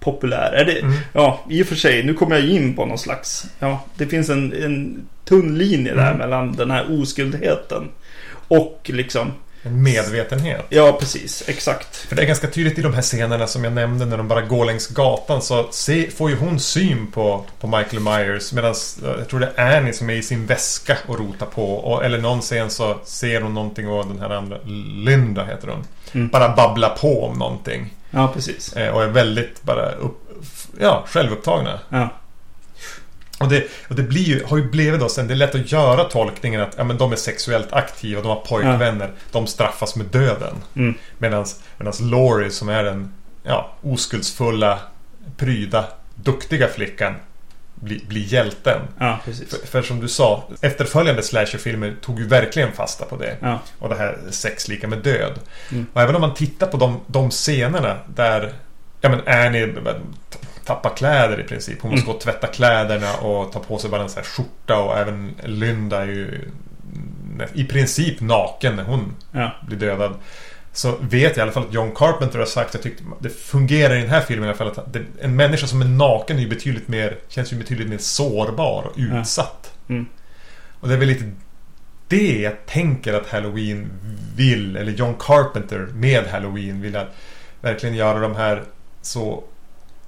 [0.00, 0.52] populär.
[0.52, 0.94] Är det, Mm.
[1.12, 2.02] Ja, i och för sig.
[2.02, 3.46] Nu kommer jag in på någon slags...
[3.58, 6.18] Ja, det finns en, en tunn linje där Mm.
[6.18, 7.88] mellan den här oskuldheten
[8.48, 9.32] och liksom...
[9.62, 10.66] En medvetenhet.
[10.68, 11.48] Ja, precis.
[11.48, 11.96] Exakt.
[11.96, 14.40] För det är ganska tydligt i de här scenerna som jag nämnde när de bara
[14.40, 18.74] går längs gatan så se, får ju hon syn på, på Michael Myers medan
[19.18, 21.74] jag tror det är Annie som är i sin väska och rotar på.
[21.74, 24.58] Och, eller någon scen så ser hon någonting och den här andra,
[25.04, 25.84] Linda heter hon.
[26.12, 26.28] Mm.
[26.28, 27.94] Bara babblar på om någonting.
[28.10, 28.72] Ja, precis.
[28.72, 30.18] Eh, och är väldigt bara upp,
[30.80, 31.78] ja, självupptagna.
[31.88, 32.08] Ja.
[33.38, 35.72] Och det, och det blir ju, har ju blivit då sen, det är lätt att
[35.72, 40.06] göra tolkningen att ja, men de är sexuellt aktiva, de har pojkvänner, de straffas med
[40.06, 40.54] döden.
[40.76, 40.94] Mm.
[41.18, 41.46] Medan
[42.00, 44.78] Laurie som är den ja, oskuldsfulla,
[45.36, 47.14] pryda, duktiga flickan
[47.74, 48.80] blir, blir hjälten.
[48.98, 49.18] Ja.
[49.24, 53.36] För, för som du sa, efterföljande slasherfilmer tog ju verkligen fasta på det.
[53.40, 53.60] Ja.
[53.78, 55.38] Och det här sex lika med död.
[55.72, 55.86] Mm.
[55.92, 58.52] Och även om man tittar på de, de scenerna där
[59.00, 59.66] Ja men Annie
[60.68, 61.82] tappar kläder i princip.
[61.82, 62.06] Hon måste Mm.
[62.12, 65.34] gå och tvätta kläderna och ta på sig bara en sån här skjorta och även
[65.44, 66.40] Lynda är ju
[67.54, 69.50] i princip naken när hon Ja.
[69.66, 70.14] blir dödad.
[70.72, 73.96] Så vet jag i alla fall att John Carpenter har sagt, jag tyckte det fungerar
[73.96, 76.40] i den här filmen i alla fall att det, en människa som är naken är
[76.40, 79.20] ju betydligt mer, känns ju betydligt mer sårbar och Ja.
[79.20, 79.72] utsatt.
[79.88, 80.06] Mm.
[80.80, 81.30] Och det är väl lite
[82.08, 83.90] det jag tänker att Halloween
[84.36, 87.14] vill, eller John Carpenter med Halloween vill att
[87.60, 88.62] verkligen göra de här
[89.02, 89.44] så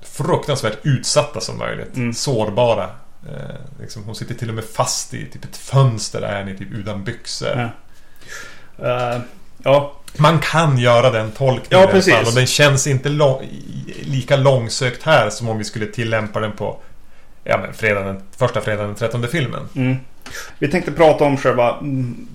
[0.02, 1.96] fruktansvärt utsatta som möjligt.
[1.96, 2.14] Mm.
[2.14, 2.84] Sårbara.
[3.28, 6.72] Eh, liksom, hon sitter till och med fast i typ ett fönster är ni typ
[6.72, 7.70] utan byxor.
[8.78, 9.14] Ja.
[9.14, 9.20] Eh,
[9.62, 9.96] ja.
[10.16, 12.24] Man kan göra den tolkningen Ja, i alla fall.
[12.26, 13.48] Och den känns inte lång,
[14.02, 16.80] lika långsökt här som om vi skulle tillämpa den på
[17.44, 19.68] Ja men fredagen, den- första fredagen den 13 filmen.
[19.74, 19.96] Mm.
[20.58, 22.28] Vi tänkte prata om själva mm,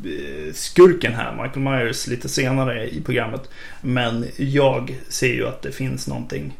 [0.53, 3.41] skurken här, Michael Myers, lite senare i programmet.
[3.81, 6.57] Men jag ser ju att det finns någonting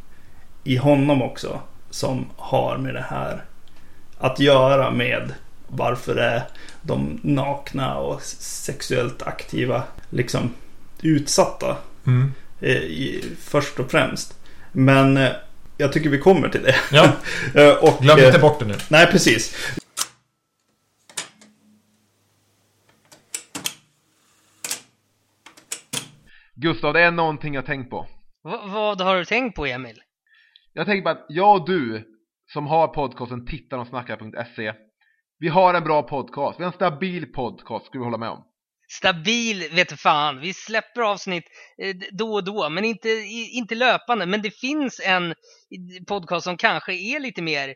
[0.65, 3.43] i honom också som har med det här
[4.17, 5.33] att göra med
[5.67, 6.43] varför är
[6.81, 10.49] de nakna och sexuellt aktiva liksom
[11.01, 12.33] utsatta Mm.
[12.61, 14.39] eh, i, först och främst.
[14.71, 15.31] Men eh,
[15.77, 16.75] jag tycker vi kommer till det.
[16.91, 17.09] Ja,
[17.55, 18.75] Eh, och, glöm inte bort det nu.
[18.89, 19.55] Nej, precis.
[26.55, 28.01] Gustav, det är någonting jag tänkt på.
[28.43, 30.01] V- vad har du tänkt på Emil?
[30.77, 32.03] Jag tänker på att jag och du
[32.53, 34.73] som har podcasten tittarochsnackar.se
[35.39, 38.43] Vi har en bra podcast, vi har en stabil podcast, skulle vi hålla med om.
[38.87, 40.39] Stabil vet du fan.
[40.39, 41.43] Vi släpper avsnitt
[41.81, 43.09] eh, då och då, men inte,
[43.51, 44.25] inte löpande.
[44.25, 45.33] Men det finns en
[46.07, 47.75] podcast som kanske är lite mer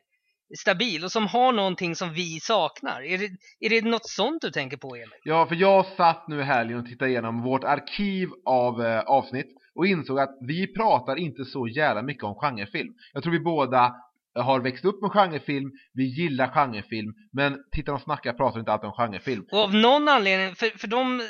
[0.58, 3.02] stabil och som har någonting som vi saknar.
[3.02, 5.10] Är det, är det något sånt du tänker på Emil?
[5.24, 9.56] Ja, för jag satt nu i helgen och tittade igenom vårt arkiv av eh, avsnitt
[9.80, 12.94] och insåg att vi pratar inte så jävla mycket om genrefilm.
[13.14, 13.96] Jag tror vi båda
[14.36, 18.88] har växt upp med genrefilm, vi gillar genrefilm, men tittar och snackar pratar inte alltid
[18.88, 19.46] om genrefilm.
[19.52, 21.22] Och av någon anledning, för, för de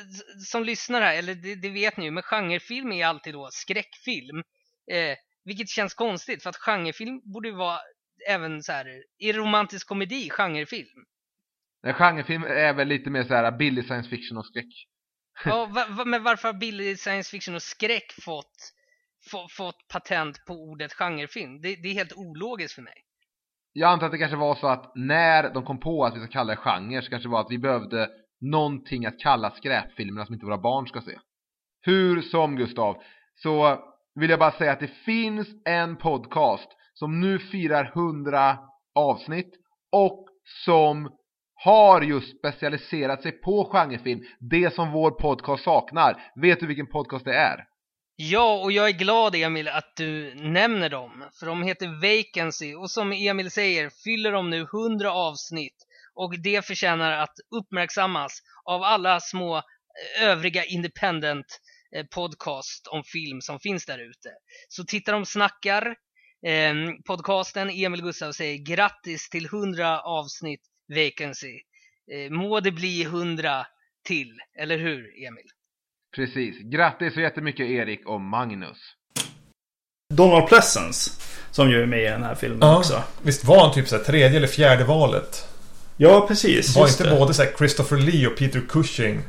[0.46, 4.38] som lyssnar här, eller det, det vet ni ju, men genrefilm är alltid då skräckfilm.
[4.92, 7.78] Eh, vilket känns konstigt, för att genrefilm borde ju vara
[8.30, 8.86] även så här,
[9.20, 11.06] är romantisk komedi genrefilm?
[11.84, 14.88] Nej, genrefilm är väl lite mer så här billig science fiction och skräck.
[15.46, 18.74] Ja, va, va, men varför har billig science fiction och skräck fått,
[19.32, 21.62] få, fått patent på ordet genrefilm?
[21.62, 23.04] Det, det är helt ologiskt för mig.
[23.74, 26.28] Jag antar att det kanske var så att när de kom på att vi ska
[26.28, 28.10] kalla det genre så kanske det var att vi behövde
[28.42, 31.20] någonting att kalla skräpfilmerna som inte våra barn ska se.
[31.82, 33.02] Hur som Gustav,
[33.36, 33.80] så
[34.16, 38.58] vill jag bara säga att det finns en podcast som nu firar 100
[38.96, 39.56] avsnitt
[39.92, 40.26] och
[40.66, 41.10] som
[41.64, 46.32] har just specialiserat sig på genrefilm, det som vår podcast saknar.
[46.36, 47.66] Vet du vilken podcast det är?
[48.16, 51.30] Ja, och jag är glad Emil att du nämner dem.
[51.40, 55.76] För de heter Vacancy och som Emil säger fyller de nu 100 avsnitt.
[56.16, 61.60] Och det förtjänar att uppmärksammas av alla små eh, övriga independent
[61.96, 64.30] eh, podcast om film som finns där ute.
[64.70, 65.96] Så titta de snackar
[66.46, 66.74] eh,
[67.08, 70.62] podcasten Emil Gustav säger grattis till 100 avsnitt
[70.96, 71.60] Vacancy.
[72.12, 73.66] Eh, må det bli 100
[74.08, 75.46] till, eller hur Emil?
[76.16, 76.56] Precis.
[76.64, 78.78] Grattis så jättemycket Erik och Magnus.
[80.14, 81.12] Donald Pleasence,
[81.52, 83.04] som ju är med i den här filmen Ja, också.
[83.22, 85.46] visst var han typ så här tredje eller fjärde valet?
[85.98, 86.76] Ja, precis.
[86.76, 87.16] Var inte det.
[87.20, 89.20] både så här Christopher Lee och Peter Cushing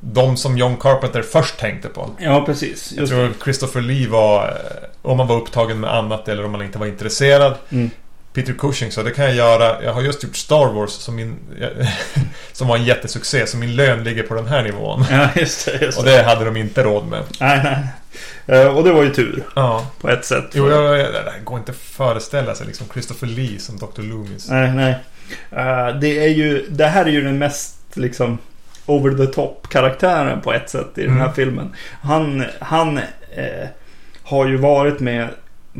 [0.00, 2.10] de som John Carpenter först tänkte på?
[2.18, 2.92] Ja, precis.
[2.96, 3.34] Jag tror det.
[3.44, 6.86] Christopher Lee var, eh, om man var upptagen med annat eller om man inte var
[6.86, 7.54] intresserad.
[7.70, 7.90] Mm.
[8.32, 9.82] Peter Cushing så det kan jag göra.
[9.82, 11.36] Jag har just gjort Star Wars som, min,
[12.52, 13.46] som var en jättesuccé.
[13.46, 15.04] Så min lön ligger på den här nivån.
[15.10, 15.84] Ja, just det.
[15.84, 16.10] Just Och det.
[16.16, 17.22] det hade de inte råd med.
[17.40, 17.78] Nej, nej.
[18.60, 19.86] Eh, Och det var ju tur Ja.
[20.00, 20.44] på ett sätt.
[20.52, 24.02] Jo, jag, jag, det går inte att föreställa sig liksom Christopher Lee som Dr.
[24.02, 24.48] Loomis.
[24.48, 24.90] Nej, nej.
[25.50, 28.38] Eh, det är ju, det här är ju den mest liksom
[28.86, 31.34] over the top karaktären på ett sätt i den här Mm.
[31.34, 31.74] filmen.
[32.02, 32.98] Han, han
[33.36, 33.68] eh,
[34.22, 35.28] har ju varit med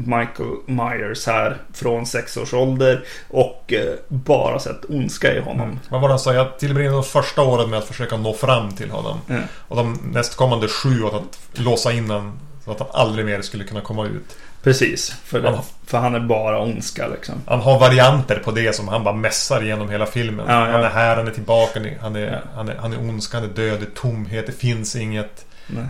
[0.07, 5.67] Michael Myers här från sex års ålder och eh, bara sett ondska i honom.
[5.69, 5.79] Mm.
[5.89, 6.35] Vad var det han sa?
[6.35, 9.19] Jag tillbringade de första åren med att försöka nå fram till honom.
[9.27, 9.37] Ja.
[9.69, 12.39] Och de nästkommande sju åt att låsa in honom.
[12.65, 14.37] Så att han aldrig mer skulle kunna komma ut.
[14.63, 17.35] Precis, för, det, för han är bara ondska liksom.
[17.47, 20.47] Han har varianter på det som han bara mässar genom hela filmen.
[20.49, 20.73] Ja, ja.
[20.73, 22.39] Han är här, han är tillbaka, han är, Ja.
[22.55, 25.47] han är, han är ondska, han är död, det är tomhet, det finns inget.
[25.67, 25.85] Nej.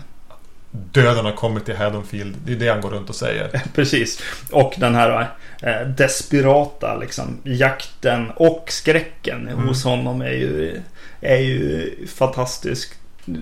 [0.72, 2.36] Döden har kommit till Haddonfield.
[2.46, 3.62] Det är det han går runt och säger.
[3.74, 4.22] Precis.
[4.50, 5.28] Och den här
[5.62, 9.68] eh, desperata liksom jakten och skräcken Mm.
[9.68, 10.80] hos honom är ju,
[11.20, 12.92] är ju fantastisk.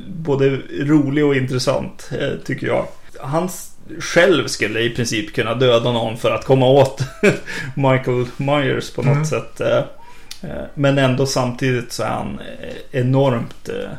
[0.08, 2.86] Både rolig och intressant eh, tycker jag.
[3.20, 3.48] Han
[4.00, 7.00] själv skulle i princip kunna döda någon för att komma åt
[7.76, 9.24] Michael Myers på något Mm.
[9.26, 9.60] sätt.
[9.60, 9.78] eh,
[10.42, 13.90] eh, Men ändå samtidigt så är han eh, enormt eh,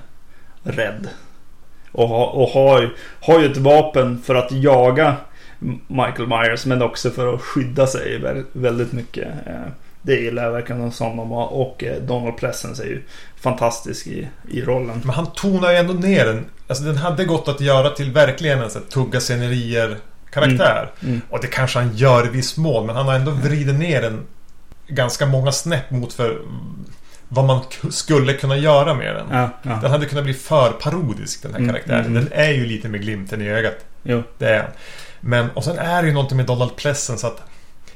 [0.63, 1.07] rädd.
[1.91, 5.15] Och, ha, och har, har ju ett vapen för att jaga
[5.87, 9.27] Michael Myers men också för att skydda sig vä- väldigt mycket.
[9.47, 9.53] Eh,
[10.01, 13.01] Det gillar jag verkligen honom och och, eh, Donald Pleasence är ju
[13.41, 15.01] fantastisk i, i rollen.
[15.03, 16.45] Men han tonar ju ändå ner den.
[16.67, 19.97] Alltså den hade gått att göra till verkligen en sån här tugga scenerier
[20.31, 20.91] karaktär.
[21.01, 21.21] Mm, mm.
[21.29, 22.85] Och det kanske han gör i viss mån.
[22.85, 24.21] Men han har ändå vridit ner den
[24.87, 26.41] ganska många snäpp mot för
[27.29, 27.61] vad man
[27.91, 29.27] skulle kunna göra med den.
[29.31, 29.79] Ja, ja.
[29.81, 32.05] Den hade kunnat bli för parodisk den här Mm, karaktären.
[32.05, 32.13] mm.
[32.13, 33.85] Den är ju lite med glimten i ögat.
[34.03, 34.23] Jo.
[34.37, 34.69] Det är.
[35.21, 37.41] Men, och sen är det ju någonting med Donald Pleasence att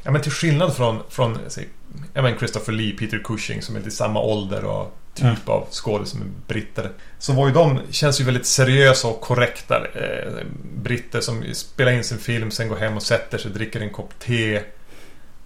[0.05, 1.67] Ja men till skillnad från, från säg,
[2.13, 6.05] ja, men Christopher Lee, Peter Cushing som är lite samma ålder och typ av skådespelare
[6.05, 6.89] som är britter.
[7.19, 9.75] Så var ju de, känns ju väldigt seriösa och korrekta.
[9.95, 10.33] Eh,
[10.75, 14.19] britter som spelar in sin film, sen går hem och sätter sig, dricker en kopp
[14.19, 14.61] te.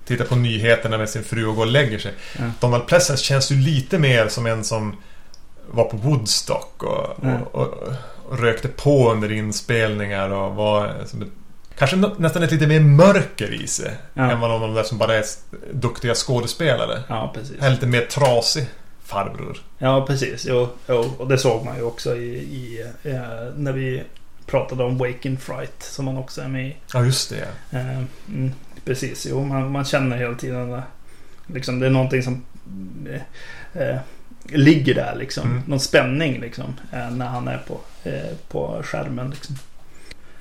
[0.07, 2.13] Tittar på nyheterna med sin fru och går och lägger sig.
[2.39, 2.43] Ja.
[2.59, 4.95] Donald Pleasence känns ju lite mer som en som
[5.69, 7.41] var på Woodstock och, Mm.
[7.43, 7.73] och, och,
[8.29, 11.13] och rökte på under inspelningar och var ett,
[11.77, 14.31] Kanske nästan ett lite mer mörker i sig Ja.
[14.31, 15.23] än vad någon av de där som bara är
[15.73, 17.03] duktiga skådespelare.
[17.07, 17.55] Ja, precis.
[17.61, 18.65] En lite mer trasig
[19.03, 19.57] farbror.
[19.77, 20.45] Ja, precis.
[20.49, 23.13] Jo, jo, och det såg man ju också i, i eh,
[23.55, 24.03] när vi
[24.47, 26.75] pratade om Wake in Fright som han också är med i.
[26.93, 27.47] Ja, just det.
[27.71, 27.97] Eh,
[28.29, 28.51] mm,
[28.85, 30.83] precis, jo, man, man känner hela tiden att
[31.47, 32.43] liksom, det är någonting som
[33.09, 33.99] eh, eh,
[34.45, 35.51] ligger där liksom.
[35.51, 35.63] Mm.
[35.67, 36.75] Någon spänning liksom.
[36.93, 39.55] Eh, när han är på, eh, på skärmen liksom.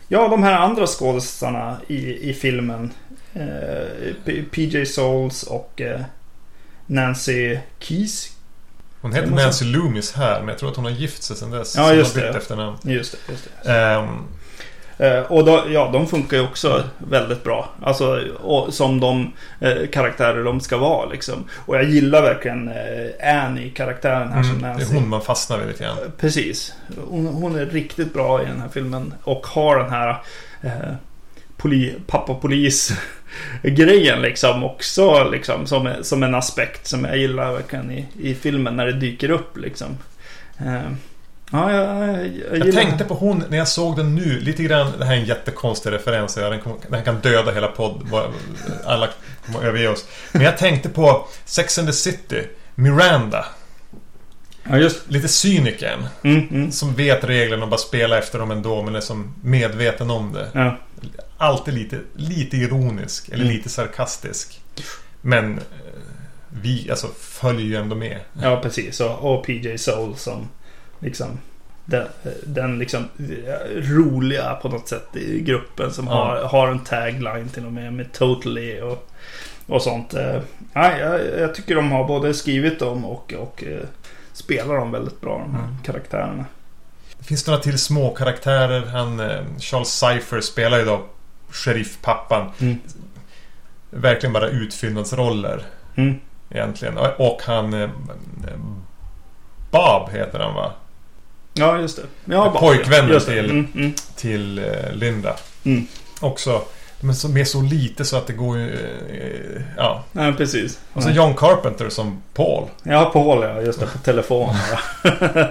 [0.09, 2.92] Ja, de här andra skådespelarna i, i filmen.
[3.35, 6.01] Eh, PJ Souls och eh,
[6.87, 8.36] Nancy Keys.
[9.01, 11.37] Hon heter Det måste- Nancy Loomis här, men jag tror att hon har gift sig
[11.37, 11.77] sen dess.
[11.77, 12.29] Ja, just det.
[12.29, 12.77] efternamn.
[12.83, 14.09] Just det, just det.
[14.99, 17.69] Eh, och då, ja, de funkar ju också väldigt bra.
[17.83, 21.45] Alltså och, som de eh, karaktärer de ska vara liksom.
[21.53, 24.97] Och jag gillar verkligen eh, Annie, karaktären här som mm, det Nancy.
[24.97, 25.97] är hon man fastnar vid lite grann.
[26.19, 26.75] Precis.
[27.09, 29.15] Hon, hon är riktigt bra i den här filmen.
[29.25, 30.23] Och har den här
[30.63, 30.71] eh,
[31.57, 32.92] poli, pappa-polis
[33.62, 38.77] grejen liksom också liksom som, som en aspekt som jag gillar verkligen i, i filmen
[38.77, 39.99] när det dyker upp liksom.
[40.59, 40.90] Eh,
[41.51, 44.40] ja, jag, jag, jag, tänkte på hon när jag såg den nu.
[44.40, 46.35] Lite grann, det här är en jättekonstig referens.
[46.35, 48.07] Den, kommer- den kan döda hela podd.
[48.11, 48.33] Bara-
[48.85, 49.09] Alla
[49.47, 50.09] kommer överge oss.
[50.33, 52.42] Men jag tänkte på Sex and the City.
[52.75, 53.47] Miranda.
[54.71, 56.07] Ja, just Lite cynikern.
[56.23, 58.83] mm, mm, Som vet reglerna och bara spelar efter dem ändå.
[58.83, 60.49] Men är som medveten om det.
[60.55, 60.77] ja.
[61.38, 63.29] Alltid lite, lite ironisk.
[63.29, 63.57] Eller Mm.
[63.57, 64.61] lite sarkastisk.
[65.20, 65.62] Men eh,
[66.62, 68.20] vi alltså följer ju ändå med.
[68.42, 69.01] Ja, precis.
[69.01, 70.49] Och, PJ Soul som
[71.01, 71.27] liksom
[71.85, 72.07] den,
[72.46, 76.12] den liksom eh, roliga på något sätt i gruppen som Ja.
[76.12, 79.09] har, har en tagline till och med med totally och,
[79.66, 80.14] och sånt.
[80.14, 80.40] Eh,
[80.72, 83.81] Ja, jag, jag tycker de har både skrivit dem och, och eh,
[84.33, 85.77] spelar dem väldigt bra de här Mm.
[85.85, 86.44] karaktärerna.
[87.18, 88.87] Det finns några till små karaktärer.
[88.87, 91.07] Han, eh, Charles Cypher spelar ju då
[91.51, 92.51] sheriffpappan.
[92.61, 92.77] Mm.
[93.91, 95.63] Verkligen bara utfyllnadsroller
[95.97, 96.15] Mm.
[96.51, 96.99] egentligen.
[97.19, 97.75] Och han...
[97.75, 97.91] eh,
[99.71, 100.73] Bob heter han va?
[101.55, 102.03] Ja, just det.
[102.25, 103.21] Ja, bara- Pojkvännen det.
[103.21, 105.37] till- Mm, mm, Till eh, Linda.
[105.65, 105.87] mm.
[106.97, 107.07] Också.
[107.07, 108.71] Men så, med så lite så att det går ju...
[108.75, 110.05] eh, Ja.
[110.13, 110.79] Ja, precis.
[110.93, 112.65] Och så John Carpenter som Paul.
[112.83, 113.61] Ja, Paul ja.
[113.63, 114.55] Just det, på telefon.
[115.05, 115.49] ja.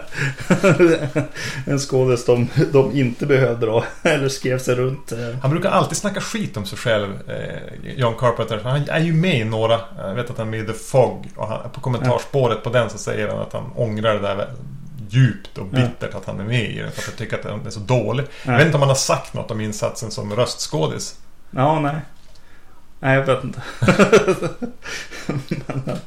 [1.65, 3.83] en skådis de, de inte behövde då.
[4.03, 5.11] Eller skrev sig runt.
[5.11, 5.17] eh.
[5.41, 8.59] Han brukar alltid snacka skit om sig själv, eh, John Carpenter.
[8.63, 9.79] Han är ju med i några.
[9.97, 11.27] Jag vet att han är med i The Fog.
[11.35, 14.47] Och han, på kommentarspåret på den så säger han att han ångrar det där
[15.09, 16.91] djupt och bittert att han är med i den.
[16.91, 18.25] För att jag tycker att den är så dålig.
[18.43, 21.15] Jag vet inte om han har sagt något om insatsen som röstskådis.
[21.51, 22.01] Ja, nej.
[22.99, 23.61] Nej, jag vet inte.
[25.67, 25.99] Men,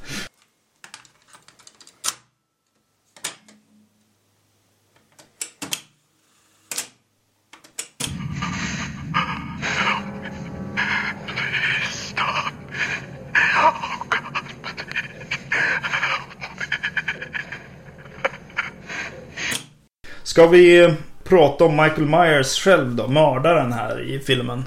[20.22, 23.08] Ska vi prata om Michael Myers själv då?
[23.08, 24.64] Mördaren här i filmen.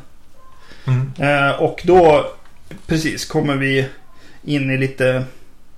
[0.91, 1.49] Mm.
[1.49, 2.31] Eh, och då
[2.87, 3.85] precis kommer vi
[4.43, 5.23] in i lite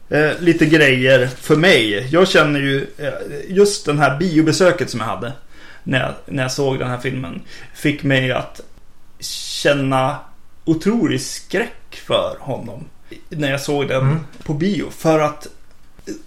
[0.10, 2.08] eh, lite grejer för mig.
[2.12, 3.14] Jag känner ju eh,
[3.48, 5.34] just den här biobesöket som jag hade
[5.84, 7.42] när jag, när jag såg den här filmen
[7.74, 8.62] fick mig att
[9.64, 10.18] känna
[10.66, 12.86] otrolig skräck för honom
[13.30, 14.20] när jag såg den Mm.
[14.44, 14.90] på bio.
[14.90, 15.48] För att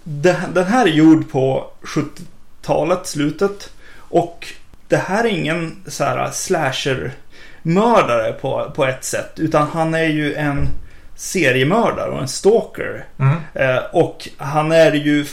[0.03, 3.69] det, den här är gjord på 70-talet, slutet.
[3.95, 4.47] Och
[4.87, 7.11] det här är ingen så här slasher
[7.67, 9.31] mördare på, på ett sätt.
[9.35, 10.69] Utan han är ju en
[11.15, 13.05] seriemördare och en stalker.
[13.19, 13.35] Mm.
[13.53, 15.25] Eh, och han är ju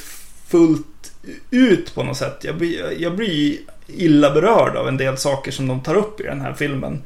[0.49, 1.13] fullt
[1.51, 2.39] ut på något sätt.
[2.41, 3.57] Jag blir, jag blir
[3.87, 7.03] illa berörd av en del saker som de tar upp i den här filmen.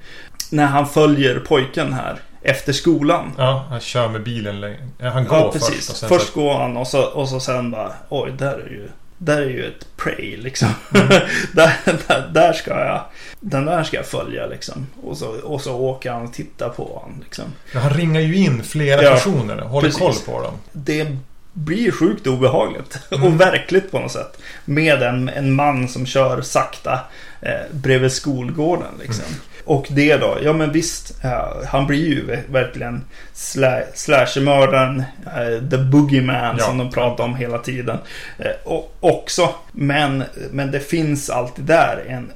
[0.51, 3.33] När han följer pojken här efter skolan.
[3.39, 4.79] Ja, han kör med bilen längre.
[5.01, 5.67] Han går Ja, först.
[5.67, 5.91] precis.
[5.91, 8.71] Och sen Först så, går han och så, och så sen bara oj, där är
[8.71, 8.89] ju
[9.19, 10.69] där är ju ett prey liksom.
[10.95, 11.09] Mm.
[11.53, 11.73] där,
[12.09, 13.05] där, där ska jag
[13.41, 14.87] Den där ska jag följa liksom.
[15.03, 17.45] Och så, och så åker han och tittar på honom liksom.
[17.73, 20.01] ja, han ringar ju in flera Ja, personer och håller precis.
[20.03, 20.55] koll på dem.
[20.73, 21.17] Det
[21.53, 22.99] blir sjukt obehagligt.
[23.11, 23.27] Mm.
[23.27, 24.39] Och verkligt på något sätt.
[24.65, 27.01] Med en, en man som kör sakta
[27.41, 29.25] eh, bredvid skolgården liksom.
[29.25, 29.41] Mm.
[29.71, 33.05] Och det då, ja men visst, eh, han blir ju ver- verkligen
[33.35, 36.65] sla, slashermördaren, eh, the boogeyman Ja.
[36.65, 37.99] som de pratar om hela tiden.
[38.39, 42.31] Eh, och också, men, men det finns alltid där en,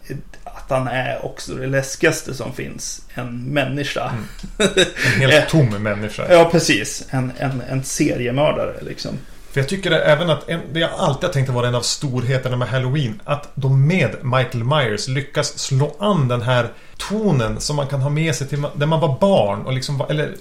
[0.44, 4.12] att han är också det läskigaste som finns, en människa.
[4.58, 6.22] En helt tom människa.
[6.30, 7.04] Ja, precis.
[7.10, 9.18] En, en, en seriemördare liksom.
[9.52, 12.56] För jag tycker även att en, det jag alltid har tänkt vara en av storheterna
[12.56, 13.20] med Halloween.
[13.24, 18.10] Att de med Michael Myers lyckas slå an den här tonen som man kan ha
[18.10, 20.34] med sig till när man var barn och liksom var, eller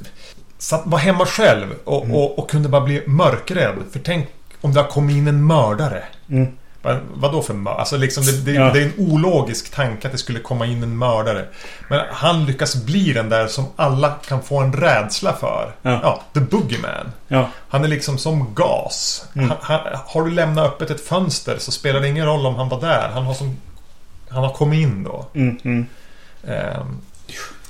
[0.58, 3.76] satt, var hemma själv och, och, och kunde bara bli mörkrädd.
[3.92, 4.28] För tänk
[4.62, 6.04] om det har kommit in en mördare.
[6.30, 6.48] Mm.
[6.84, 7.80] Vad, vadå för mördare?
[7.80, 8.72] Alltså liksom det, det, Ja.
[8.74, 11.46] det är en ologisk tanke att det skulle komma in en mördare.
[11.90, 15.76] Men han lyckas bli den där som alla kan få en rädsla för.
[15.82, 16.00] Ja.
[16.04, 17.12] ja the boogeyman.
[17.28, 19.26] Ja, Han är liksom som gas.
[19.36, 19.50] Mm.
[19.50, 22.70] Han, han, har du lämnat öppet ett fönster så spelar det ingen roll om han
[22.70, 23.10] var där.
[23.14, 23.58] Han har, som,
[24.30, 25.26] han har kommit in då.
[25.34, 25.86] mm, mm.
[26.48, 27.02] Ehm,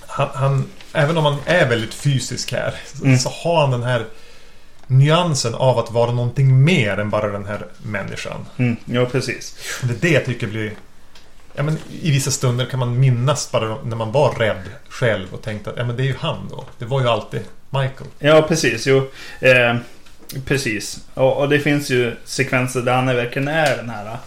[0.08, 3.18] han, han, även om han är väldigt fysisk här Mm.
[3.18, 4.06] så har han den här
[4.92, 8.46] nyansen av att vara någonting mer än bara den här människan.
[8.58, 8.76] Mm.
[8.86, 9.56] ja precis.
[9.84, 10.72] Det är det jag tycker blir...
[11.56, 15.42] Ja, men I vissa stunder kan man minnas bara när man var rädd själv och
[15.42, 16.66] tänkte att ja, men det är ju han då.
[16.78, 18.10] Det var ju alltid Michael.
[18.20, 18.88] Ja, precis.
[18.88, 19.76] Jo, eh,
[20.46, 21.06] precis.
[21.14, 24.18] Och, och det finns ju sekvenser där han verkligen är den här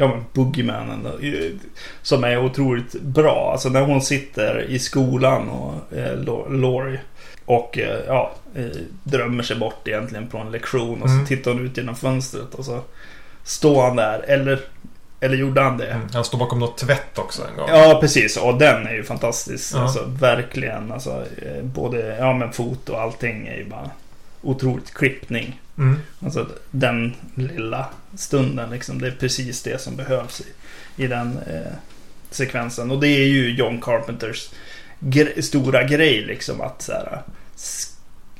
[0.00, 0.24] Ja men
[1.20, 1.58] ju-
[2.02, 3.50] Som är otroligt bra.
[3.52, 7.00] Alltså när hon sitter i skolan och eh, Laurie
[7.48, 8.64] Och eh, ja eh,
[9.04, 11.26] Drömmer sig bort egentligen på en lektion och så Mm.
[11.26, 12.80] tittar hon ut genom fönstret och så
[13.44, 14.60] Står han där eller
[15.20, 15.86] Eller gjorde han det?
[15.86, 16.08] Mm.
[16.12, 17.68] Han står bakom något tvätt också en gång.
[17.68, 18.36] Ja, precis.
[18.36, 19.74] Och den är ju fantastisk.
[19.74, 19.80] Ja.
[19.82, 20.92] Alltså, verkligen.
[20.92, 23.90] Alltså, eh, både ja, men foto och allting är ju bara
[24.42, 25.60] otroligt klippning.
[25.78, 25.96] Mm.
[26.24, 27.86] Alltså den lilla
[28.16, 29.00] stunden liksom.
[29.00, 30.44] Det är precis det som behövs i,
[31.04, 31.72] i den eh,
[32.30, 32.90] sekvensen.
[32.90, 34.50] Och det är ju John Carpenters
[35.00, 36.60] gre- stora grej liksom.
[36.60, 37.22] Att så här,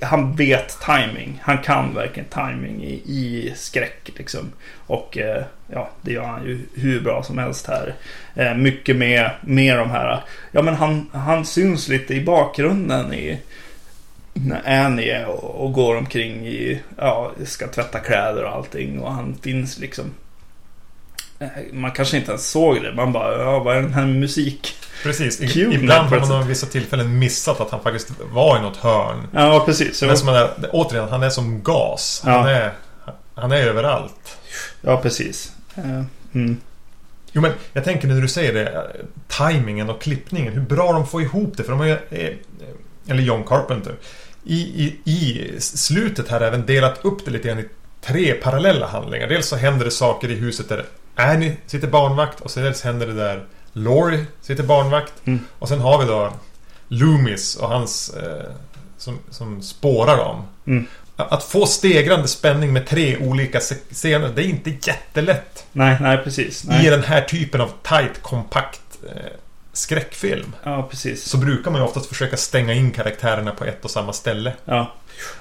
[0.00, 1.40] han vet timing.
[1.42, 4.52] Han kan verkligen timing i, i skräck liksom.
[4.86, 7.94] Och eh, ja, det gör han ju hur bra som helst här.
[8.34, 10.20] Eh, mycket med, med de här.
[10.52, 13.38] Ja, men han, han syns lite i bakgrunden i
[14.32, 19.00] när Annie är och, och går omkring i, ja, ska tvätta kläder och allting.
[19.00, 20.14] Och han finns liksom.
[21.72, 22.94] Man kanske inte ens såg det.
[22.94, 24.74] Man bara, ja, vad är den här musik?
[25.02, 25.52] Precis.
[25.52, 29.26] Kul, ibland har man vissa tillfällen missat att han faktiskt var i något hörn.
[29.32, 30.02] Ja, precis.
[30.02, 32.20] Men som han är, återigen, han är som gas.
[32.24, 32.50] Han, Ja.
[32.50, 32.72] är,
[33.34, 34.38] han är överallt.
[34.80, 35.52] Ja, precis.
[35.76, 36.56] Eh, Mm.
[37.32, 38.86] Jo men jag tänker när du säger det,
[39.28, 41.62] timingen och klippningen, hur bra de får ihop det.
[41.62, 42.34] För de har ju, eh,
[43.08, 43.94] eller John Carpenter,
[44.44, 47.68] i, i, i slutet här även delat upp det lite grann i
[48.00, 49.26] tre parallella handlingar.
[49.28, 50.84] Dels så händer det saker i huset där
[51.18, 55.12] Annie sitter barnvakt och sen händer det där Laurie sitter barnvakt.
[55.24, 55.40] Mm.
[55.58, 56.32] Och sen har vi då
[56.88, 58.50] Loomis och hans eh,
[58.98, 60.42] som, som spårar dem.
[60.66, 60.86] Mm.
[61.16, 66.64] Att få stegrande spänning med tre olika scener, det är inte jättelätt Nej, nej, precis.
[66.64, 66.90] i Nej.
[66.90, 69.32] den här typen av tight, kompakt eh,
[69.78, 70.54] skräckfilm.
[70.62, 71.24] Ja, precis.
[71.24, 74.52] Så brukar man ju oftast försöka stänga in karaktärerna på ett och samma ställe.
[74.64, 74.94] Ja.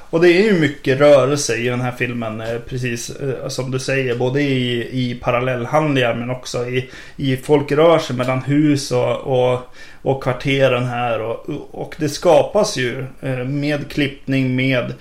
[0.09, 3.79] Och det är ju mycket rörelse i den här filmen, eh, precis eh, som du
[3.79, 4.15] säger.
[4.15, 9.75] Både i, i parallellhandlingar men också i, i folk rör sig mellan hus och, och,
[10.01, 11.21] och kvarteren här.
[11.21, 14.93] Och, och det skapas ju eh, med klippning, med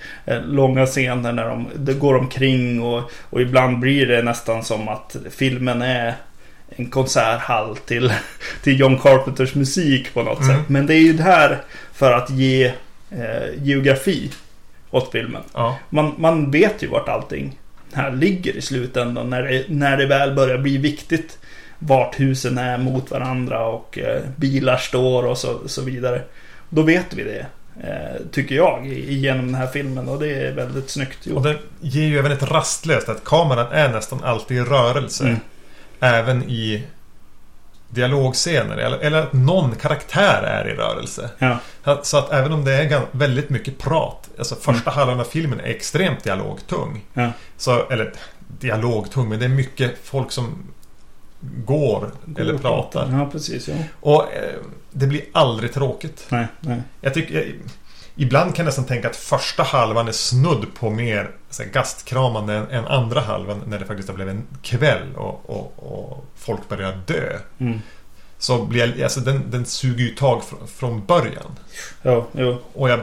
[0.45, 2.81] långa scener när de, det går omkring.
[2.81, 6.13] Och, och ibland blir det nästan som att filmen är
[6.69, 8.13] en konserthall till,
[8.63, 10.57] till John Carpenters musik på något Mm.
[10.57, 10.69] sätt.
[10.69, 11.61] Men det är ju där
[11.93, 12.65] för att ge
[13.11, 14.31] eh, geografi
[14.91, 15.41] åt filmen.
[15.53, 15.77] Ja.
[15.89, 17.59] Man, man vet ju vart allting
[17.93, 21.37] här ligger i slutändan när det, när det väl börjar bli viktigt.
[21.79, 26.21] Vart husen är mot varandra och eh, bilar står och så, så vidare.
[26.69, 27.45] Då vet vi det.
[27.83, 31.43] Eh, tycker jag genom den här filmen och det är väldigt snyggt Och gjort.
[31.43, 35.23] det ger ju även ett rastlöst att kameran är nästan alltid i rörelse.
[35.23, 35.39] Mm.
[35.99, 36.83] Även i
[37.89, 38.77] dialogscener.
[38.77, 41.29] Eller, eller att någon karaktär är i rörelse.
[41.39, 41.57] Ja,
[42.03, 44.29] Så att även om det är väldigt mycket prat.
[44.37, 47.05] Alltså första halvan av filmen är extremt dialogtung.
[47.13, 48.13] ja, Så, eller
[48.47, 50.63] dialogtung, men det är mycket folk som
[51.65, 53.09] går eller och pratar.
[53.11, 53.67] Ja, precis.
[53.67, 53.75] Ja.
[53.99, 54.55] Och eh,
[54.91, 56.25] det blir aldrig tråkigt.
[56.29, 56.81] Nej, nej.
[57.01, 57.35] Jag tycker...
[57.35, 57.45] Jag,
[58.17, 62.53] ibland kan jag nästan tänka att första halvan är snudd på mer så här, gastkramande
[62.53, 66.69] än, än andra halvan när det faktiskt har blivit en kväll och, och, och folk
[66.69, 67.39] börjar dö.
[67.57, 67.81] Mm.
[68.37, 71.59] Så blir jag, alltså den, den suger ju tag från, från början.
[72.01, 72.61] Ja, jo.
[72.73, 72.99] Och jag...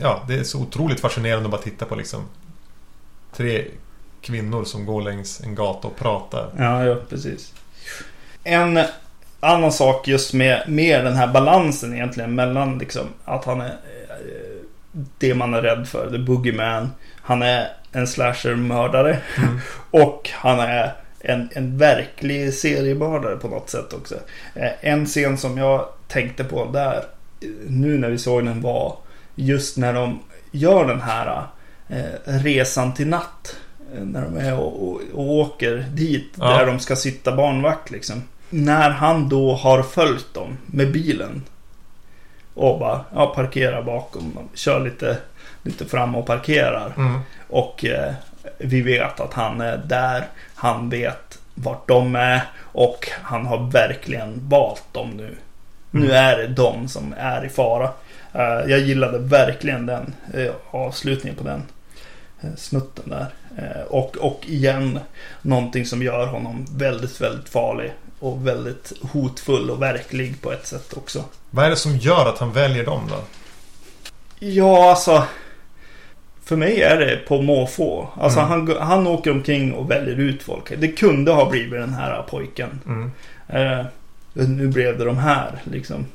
[0.00, 2.20] Ja, det är så otroligt fascinerande att bara titta på liksom
[3.36, 3.64] tre
[4.20, 6.50] kvinnor som går längs en gata och pratar.
[6.58, 7.52] Ja, ja, precis.
[8.44, 8.84] En
[9.44, 13.74] annan sak just med, med den här balansen egentligen mellan liksom att han är eh,
[15.18, 16.90] det man är rädd för, the boogeyman.
[17.22, 19.18] Han är en slasher-mördare.
[19.90, 24.14] Och han är en, en verklig seriemördare på något sätt också.
[24.54, 26.96] Eh, En scen som jag tänkte på där,
[27.40, 28.96] eh, nu när vi såg den var
[29.34, 30.18] just när de
[30.50, 31.42] gör den här
[31.88, 33.56] eh, resan till natt.
[34.00, 36.58] När de är och, och, och åker dit Ja.
[36.58, 38.22] där de ska sitta barnvakt liksom.
[38.56, 41.42] När han då har följt dem med bilen.
[42.54, 44.38] Och bara ja, parkerar bakom.
[44.54, 45.18] Kör lite,
[45.62, 46.92] lite fram och parkerar.
[46.96, 47.20] Mm.
[47.48, 48.14] Och eh,
[48.58, 50.24] vi vet att han är där.
[50.54, 52.42] Han vet vart de är.
[52.60, 55.36] Och han har verkligen valt dem nu.
[55.90, 57.90] Nu är det de som är i fara.
[58.32, 61.62] Eh, jag gillade verkligen den eh, avslutningen på den
[62.40, 63.26] eh, snutten där.
[63.56, 64.98] Eh, och, och igen
[65.42, 67.92] någonting som gör honom väldigt, väldigt farlig.
[68.24, 71.24] Och väldigt hotfull och verklig på ett sätt också.
[71.50, 73.16] Vad är det som gör att han väljer dem då?
[74.38, 75.24] Ja, alltså.
[76.44, 78.08] För mig är det på måfå.
[78.16, 78.50] Alltså Mm.
[78.50, 80.72] han, han åker omkring och väljer ut folk.
[80.78, 82.80] Det kunde ha blivit den här pojken.
[82.86, 83.10] Mm.
[83.48, 83.86] Eh,
[84.32, 86.06] nu blev det de här liksom.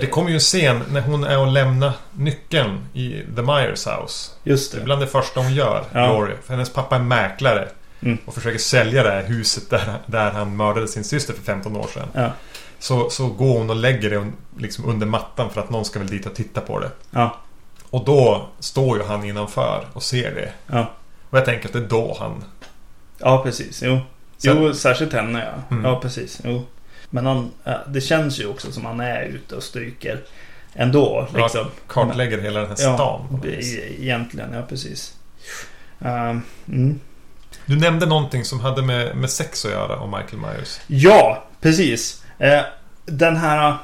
[0.00, 4.30] Det kommer ju en scen när hon är och lämnar nyckeln i The Myers House.
[4.44, 4.84] Just Det är det.
[4.84, 6.06] bland det första hon gör, Ja.
[6.06, 6.32] Glory.
[6.44, 7.68] För hennes pappa är mäklare.
[8.02, 8.18] Mm.
[8.24, 11.86] Och försöker sälja det här huset där, där han mördade sin syster för 15 år
[11.94, 12.08] sedan.
[12.14, 12.32] Ja.
[12.78, 16.08] Så, så går hon och lägger det liksom under mattan för att någon ska väl
[16.08, 16.90] dit och titta på det.
[17.10, 17.38] Ja.
[17.90, 20.52] Och då står ju han innanför och ser det.
[20.66, 20.92] Ja.
[21.30, 22.44] Och jag tänker att det är då han...
[23.18, 23.82] Ja, precis.
[23.82, 23.98] Jo.
[24.38, 25.76] Sen- Jo, särskilt henne ja.
[25.76, 25.84] Mm.
[25.84, 26.40] Ja, precis.
[26.44, 26.66] Jo.
[27.10, 27.50] Men han,
[27.88, 30.20] det känns ju också som han är ute och stryker
[30.74, 31.28] ändå.
[31.34, 31.66] Liksom.
[31.86, 33.40] Kartlägger hela den här stan.
[33.42, 33.48] Ja,
[33.98, 34.52] egentligen.
[34.52, 35.16] Ja, precis.
[36.00, 37.00] Ehm, mm.
[37.66, 40.80] Du nämnde någonting som hade med, med sex att göra om Michael Myers.
[40.86, 42.22] Ja, precis.
[42.38, 42.60] Eh,
[43.06, 43.76] den här...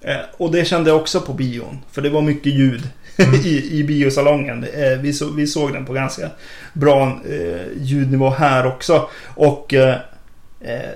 [0.00, 1.78] Eh, och det kände jag också på bion.
[1.90, 3.34] För det var mycket ljud Mm.
[3.44, 4.64] i, i biosalongen.
[4.74, 6.30] Eh, vi, så, vi såg den på ganska
[6.72, 7.18] bra
[7.80, 9.08] ljudnivå här också.
[9.34, 9.74] Och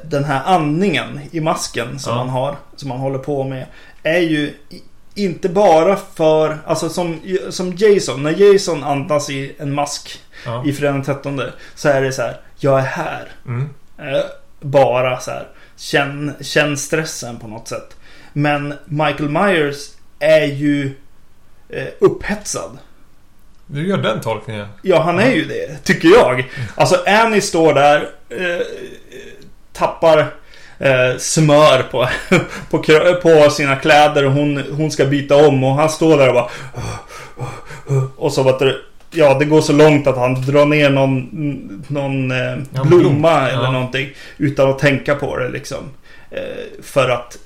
[0.05, 2.17] den här andningen i masken som Ja.
[2.19, 3.67] man har, som man håller på med,
[4.03, 4.55] är ju
[5.17, 10.65] inte bara för, alltså som, som Jason, när Jason andas i en mask Ja.
[10.67, 11.41] i Fredag den 13
[11.75, 13.29] så är det så här, jag är här.
[13.47, 13.69] Mm.
[13.99, 14.25] Eh,
[14.61, 15.49] bara så här.
[15.77, 17.97] Känn, känn stressen på något sätt.
[18.33, 19.89] Men Michael Myers
[20.19, 20.95] är ju
[21.69, 22.79] eh, upphetsad.
[23.67, 24.67] Du gör den tolkningen.
[24.83, 26.51] Ja, han är ju det, tycker jag.
[26.75, 28.67] Alltså Annie står där, eh,
[29.73, 30.35] tappar
[30.79, 32.09] eh, smör på,
[32.71, 32.79] på,
[33.23, 36.49] på sina kläder och hon, hon ska byta om och han står där och bara...
[38.17, 42.31] Och så vet du, Ja, det går så långt att han drar ner någon, någon
[42.31, 43.25] eh, Ja, blomma blom.
[43.25, 43.49] Ja.
[43.49, 44.09] eller någonting.
[44.39, 45.91] Utan att tänka på det liksom.
[46.31, 47.39] Eh, för att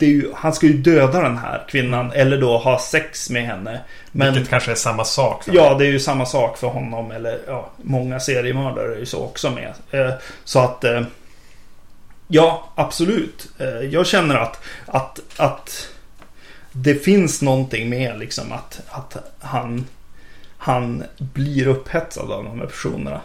[0.00, 3.80] ju, han ska ju döda den här kvinnan eller då ha sex med henne.
[4.12, 5.44] Men Vilket kanske är samma sak.
[5.44, 7.10] för Ja, det är ju samma sak för honom.
[7.10, 9.72] Eller ja, många seriemördare är ju så också med.
[9.90, 10.14] Eh,
[10.44, 10.84] så att...
[12.30, 13.48] Ja, absolut.
[13.58, 15.88] Eh, jag känner att, att, att
[16.72, 19.86] det finns någonting med liksom att, att han,
[20.58, 23.20] han blir upphetsad av de här personerna.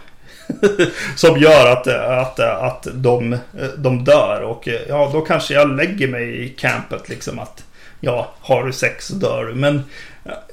[1.15, 3.37] Som gör att, att, att de,
[3.77, 4.41] de dör.
[4.41, 7.63] Och eh, ja, då kanske jag lägger mig i campet liksom att
[7.99, 9.55] ja, har du sex så dör du.
[9.55, 9.83] Men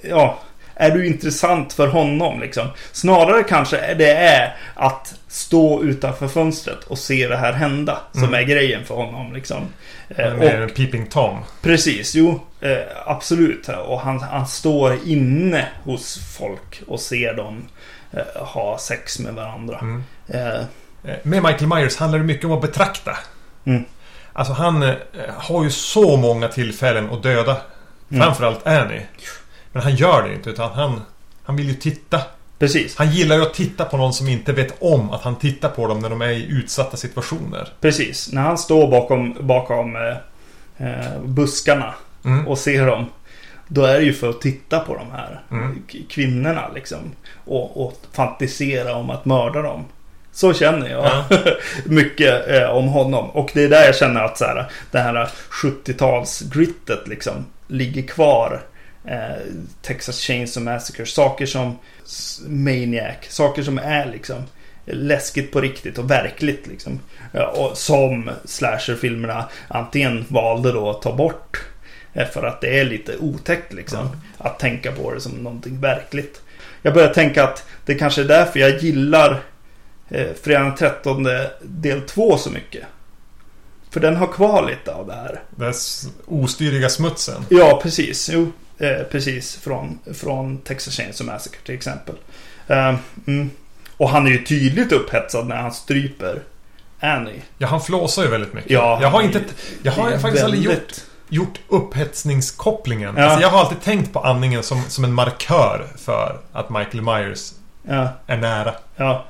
[0.03, 0.39] ja,
[0.81, 2.69] är du intressant för honom liksom?
[2.93, 8.35] Snarare kanske det är att stå utanför fönstret och se det här hända som Mm.
[8.35, 9.63] är grejen för honom liksom.
[10.17, 11.39] Eh, och, Peeping Tom.
[11.63, 13.69] precis, jo, eh, absolut.
[13.69, 17.69] Och han, han står inne hos folk och ser dem
[18.13, 19.79] eh, ha sex med varandra.
[19.79, 20.03] Mm.
[20.29, 20.61] Eh,
[21.23, 23.17] Med Michael Myers handlar det mycket om att betrakta.
[23.65, 23.85] Mm.
[24.33, 24.93] Alltså han
[25.37, 27.57] har ju så många tillfällen att döda.
[28.11, 28.23] Mm.
[28.25, 29.03] Framförallt Annie.
[29.73, 31.01] Men han gör det inte utan han,
[31.45, 32.21] han vill ju titta.
[32.59, 35.69] precis, Han gillar ju att titta på någon som inte vet om att han tittar
[35.69, 37.69] på dem när de är i utsatta situationer.
[37.81, 38.33] precis.
[38.33, 40.17] När han står bakom, bakom eh,
[40.89, 41.95] eh, buskarna
[42.25, 42.49] Mm.
[42.49, 43.07] och ser dem.
[43.69, 45.83] Då är det ju för att titta på de här Mm.
[46.09, 46.99] kvinnorna liksom.
[47.45, 49.85] Och, och fantisera om att mörda dem.
[50.33, 51.25] Så känner jag Ja.
[51.85, 53.31] mycket eh, om honom.
[53.31, 57.33] Och det är där jag känner att så här, det här 70-tals-grittet liksom
[57.67, 58.61] ligger kvar.
[59.05, 59.37] Eh,
[59.83, 61.07] Texas Chainsaw Massacre.
[61.07, 61.79] Saker som
[62.47, 63.17] Maniac.
[63.29, 64.43] Saker som är liksom
[64.87, 67.01] läskigt på riktigt och verkligt liksom.
[67.33, 71.65] Ja, och som slasherfilmerna antingen valde då att ta bort.
[72.15, 74.09] eh, För att det är lite otäckt liksom.
[74.39, 76.41] Att tänka på det som någonting verkligt.
[76.83, 79.41] Jag börjar tänka att det kanske är därför jag gillar
[80.09, 81.27] eh, Fredag den 13
[81.63, 82.85] del 2 så mycket.
[83.91, 85.43] För den har kvar lite av det här.
[85.51, 85.75] Den
[86.27, 87.45] ostyriga smutsen.
[87.49, 88.31] Ja, precis.
[88.33, 89.57] Jo, eh, precis.
[89.57, 92.15] Från, från Texas Chainsaw Massacre till exempel.
[92.69, 92.95] Eh,
[93.27, 93.51] mm.
[93.97, 96.43] Och han är ju tydligt upphetsad när han stryper
[97.01, 97.43] Annie.
[97.59, 98.71] Ja, han flåsar ju väldigt mycket.
[98.71, 99.41] Ja, jag har inte...
[99.83, 103.15] Jag har faktiskt aldrig gjort, väldigt- gjort upphetsningskopplingen.
[103.17, 103.25] Ja.
[103.25, 107.53] Alltså, jag har alltid tänkt på andningen som, som en markör för att Michael Myers
[107.89, 108.75] Ja, är nära.
[108.97, 109.25] ja.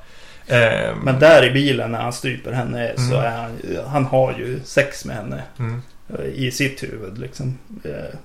[0.47, 3.25] Ehm, Men där i bilen när han stryper henne så Mm.
[3.25, 5.43] är han, han har ju sex med henne.
[5.59, 5.81] mm.
[6.19, 7.57] eh, I sitt huvud liksom.
[7.83, 8.15] Eh,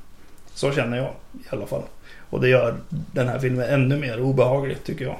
[0.56, 1.82] Så känner jag i alla fall.
[2.30, 5.16] Och det gör den här filmen ännu mer obehaglig tycker jag.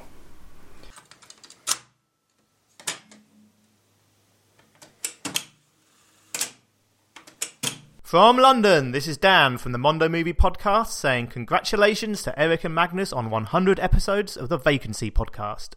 [8.05, 12.74] From London, this is Dan from the Mondo Movie Podcast saying congratulations to Eric and
[12.74, 15.76] Magnus on 100 episodes of the Vacancy Podcast.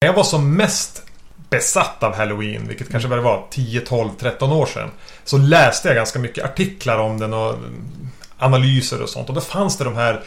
[0.00, 1.06] När jag var som mest
[1.50, 4.90] besatt av Halloween, vilket kanske väl var 10, 12, 13 år sedan.
[5.24, 7.54] Så läste jag ganska mycket artiklar om den och
[8.42, 9.28] analyser och sånt.
[9.28, 10.20] Och då fanns det de här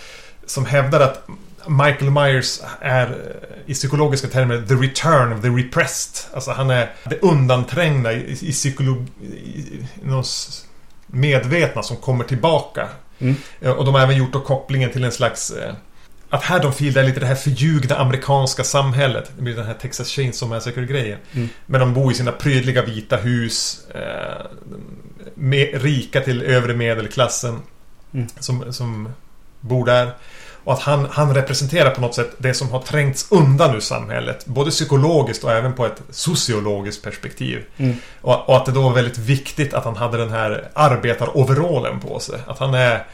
[0.45, 1.27] som hävdade att
[1.67, 6.35] Michael Myers är eh, i psykologiska termer the return of the repressed.
[6.35, 9.07] Alltså han är det undanträngda i, i psykolog...
[9.21, 10.65] I, i, någon s-
[11.07, 12.87] medvetna som kommer tillbaka.
[13.19, 13.35] Mm.
[13.61, 15.51] Eh, Och de har även gjort då kopplingen till en slags...
[15.51, 15.73] Eh,
[16.29, 19.31] att Haddonfield är lite det här förljugna amerikanska samhället.
[19.35, 21.19] Det blir den här Texas Chainsaw Massacre-grejen.
[21.33, 21.49] Mm.
[21.65, 23.79] Men de bor i sina prydliga vita hus.
[23.95, 24.45] Eh,
[25.35, 27.59] med, rika till övre medelklassen.
[28.15, 28.27] Mm.
[28.39, 29.09] Som, som
[29.59, 30.11] bor där.
[30.63, 34.45] Och att han, han representerar på något sätt det som har trängts undan ur samhället.
[34.45, 37.63] Både psykologiskt och även på ett sociologiskt perspektiv.
[37.77, 37.95] Mm.
[38.21, 42.19] Och, och att det då var väldigt viktigt att han hade den här arbetaroverallen på
[42.19, 42.39] sig.
[42.47, 43.05] Att han är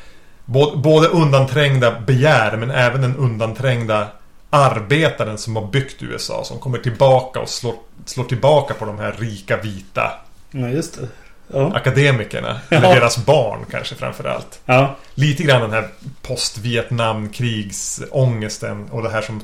[0.45, 4.07] både, både undanträngda begär men även den undanträngda
[4.49, 6.43] arbetaren som har byggt USA.
[6.43, 7.75] Som kommer tillbaka och slår,
[8.05, 10.11] slår tillbaka på de här rika vita
[10.51, 11.07] Ja, just det.
[11.53, 11.75] Ja.
[11.75, 12.59] akademikerna.
[12.69, 12.77] Ja.
[12.77, 14.59] Eller deras barn kanske framförallt.
[14.65, 14.95] Ja.
[15.13, 15.87] Lite grann den här
[16.21, 19.41] post-Vietnamkrigsångesten och det här som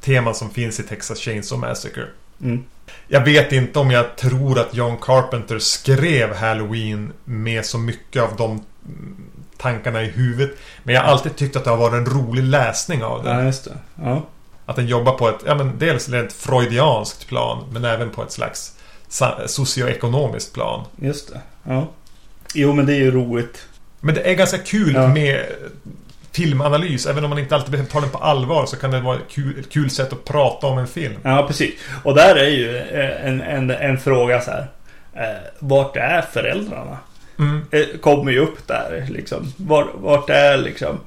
[0.00, 2.06] teman som finns i Texas Chainsaw Massacre.
[2.42, 2.64] Mm.
[3.08, 8.36] Jag vet inte om jag tror att John Carpenter skrev Halloween med så mycket av
[8.36, 8.64] de
[9.56, 10.56] tankarna i huvudet.
[10.82, 13.46] Men jag har alltid tyckt att det har varit en rolig läsning av ja, den.
[13.46, 13.76] just det.
[13.94, 14.26] Ja.
[14.66, 18.32] Att den jobbar på ett, ja men dels rent freudianskt plan men även på ett
[18.32, 18.77] slags
[19.46, 20.84] socioekonomiskt plan.
[20.96, 21.40] Just det.
[21.64, 21.88] Ja.
[22.54, 23.66] Jo, men det är ju roligt.
[24.00, 25.08] Men det är ganska kul Ja.
[25.08, 25.44] med
[26.32, 27.06] filmanalys.
[27.06, 29.28] Även om man inte alltid behöver ta den på allvar så kan det vara ett
[29.30, 31.14] kul, ett kul sätt att prata om en film.
[31.22, 31.74] Ja, precis.
[32.04, 34.66] Och där är ju eh, en, en, en fråga så här.
[35.14, 36.98] Eh, vart är föräldrarna?
[37.38, 37.62] Mm.
[37.70, 39.52] Eh, kommer ju upp där liksom.
[39.56, 41.00] Var, vart är liksom.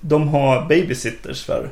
[0.00, 1.68] De har babysitters för.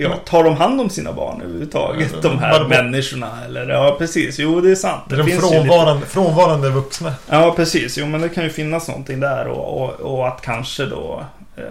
[0.00, 2.22] Ja, tar de hand om sina barn överhuvudtaget?
[2.22, 3.68] De här Bara- människorna eller?
[3.68, 4.38] Ja, precis.
[4.38, 5.02] Jo, det är sant.
[5.08, 7.14] Det är de finns ju lite- frånvarande, frånvarande vuxna.
[7.28, 7.98] Ja, precis.
[7.98, 11.24] Jo, men det kan ju finnas någonting där och, och, och att kanske då
[11.56, 11.62] eh,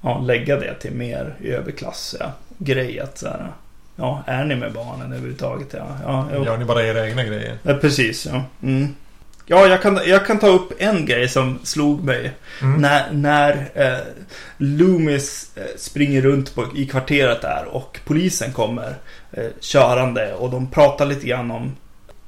[0.00, 2.26] ja, lägga det till mer överklass ja,
[2.58, 3.00] grej.
[3.00, 3.46] Att så här,
[3.96, 5.68] ja, är ni med barnen överhuvudtaget?
[5.72, 5.86] Ja,
[6.32, 6.44] ja.
[6.44, 7.58] Gör ni bara era egna grejer.
[7.62, 8.26] ja precis.
[8.26, 8.94] Ja, mm.
[9.46, 12.32] Ja jag, kan, jag kan ta upp en grej som slog mig.
[12.62, 12.80] Mm.
[12.80, 13.98] När, när eh,
[14.56, 18.94] Loomis eh, springer runt på, i kvarteret där och polisen kommer
[19.32, 21.76] eh, körande och de pratar lite grann om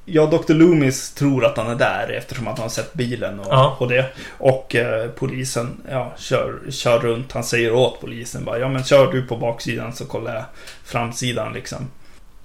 [0.09, 0.53] Ja, Dr.
[0.53, 3.77] Loomis tror att han är där eftersom att han har sett bilen och, Ja.
[3.79, 4.05] och det.
[4.37, 7.31] Och eh, polisen ja, kör, kör runt.
[7.31, 10.43] Han säger åt polisen bara Ja men kör du på baksidan så kollar jag
[10.83, 11.87] framsidan liksom.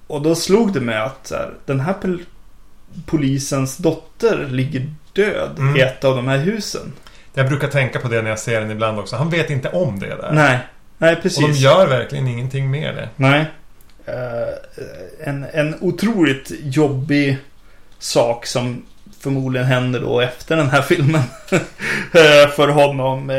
[0.06, 1.94] Och då slog det mig att så här, den här
[3.06, 5.76] polisens dotter ligger död Mm.
[5.76, 6.92] i ett av de här husen.
[7.34, 9.16] Jag brukar tänka på det när jag ser den ibland också.
[9.16, 10.30] Han vet inte om det där.
[10.32, 10.58] Nej,
[10.98, 11.46] nej Och precis.
[11.46, 13.08] de gör verkligen ingenting med det.
[13.16, 13.44] Nej.
[14.06, 17.38] Eh, en, en otroligt jobbig
[17.98, 18.82] sak som
[19.20, 21.22] förmodligen händer då efter den här filmen.
[22.14, 23.30] Eh, För honom.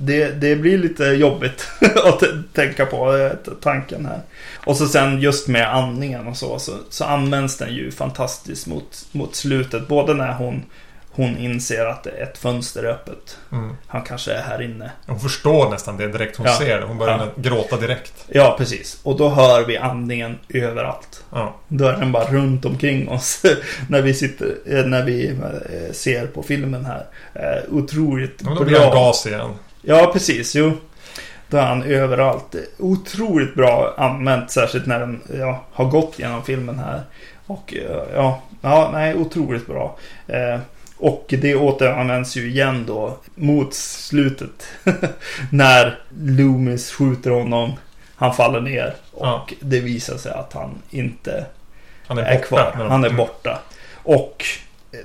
[0.00, 1.68] Det, det blir lite jobbigt
[2.04, 2.22] att
[2.54, 4.20] tänka på eh, tanken här.
[4.64, 9.06] Och så sen just med andningen och så, så, så används den ju fantastiskt mot,
[9.12, 9.88] mot slutet.
[9.88, 10.62] Både när hon,
[11.10, 13.38] hon inser att ett fönster är öppet.
[13.52, 13.76] Mm.
[13.86, 14.90] Han kanske är här inne.
[15.06, 16.54] Hon förstår nästan det direkt hon Ja.
[16.58, 16.86] ser det.
[16.86, 17.42] Hon börjar Ja.
[17.42, 18.24] gråta direkt.
[18.28, 19.00] Ja, precis.
[19.02, 21.24] Och då hör vi andningen överallt.
[21.32, 21.54] Ja.
[21.68, 23.42] Då är den bara runt omkring oss
[23.88, 27.06] när vi sitter, eh, när vi eh, ser på filmen här.
[27.70, 29.04] Otroligt Men då blir han bra.
[29.04, 29.50] gas igen.
[29.82, 30.54] Ja, precis.
[30.56, 30.72] Jo.
[31.48, 32.54] Då är han överallt.
[32.78, 37.02] Otroligt bra använt, särskilt när den ja, har gått genom filmen här.
[37.46, 39.96] Och eh, ja, ja nej, otroligt bra.
[40.26, 40.60] Eh,
[40.96, 44.66] och det återanvänds ju igen då mot slutet.
[45.50, 47.72] när Loomis skjuter honom.
[48.16, 48.94] Han faller ner.
[49.12, 49.46] Och Ja.
[49.60, 51.46] det visar sig att han inte
[52.06, 52.46] Han är, är borta.
[52.46, 52.86] kvar.
[52.88, 53.16] Han är Mm.
[53.16, 53.58] borta.
[54.02, 54.44] Och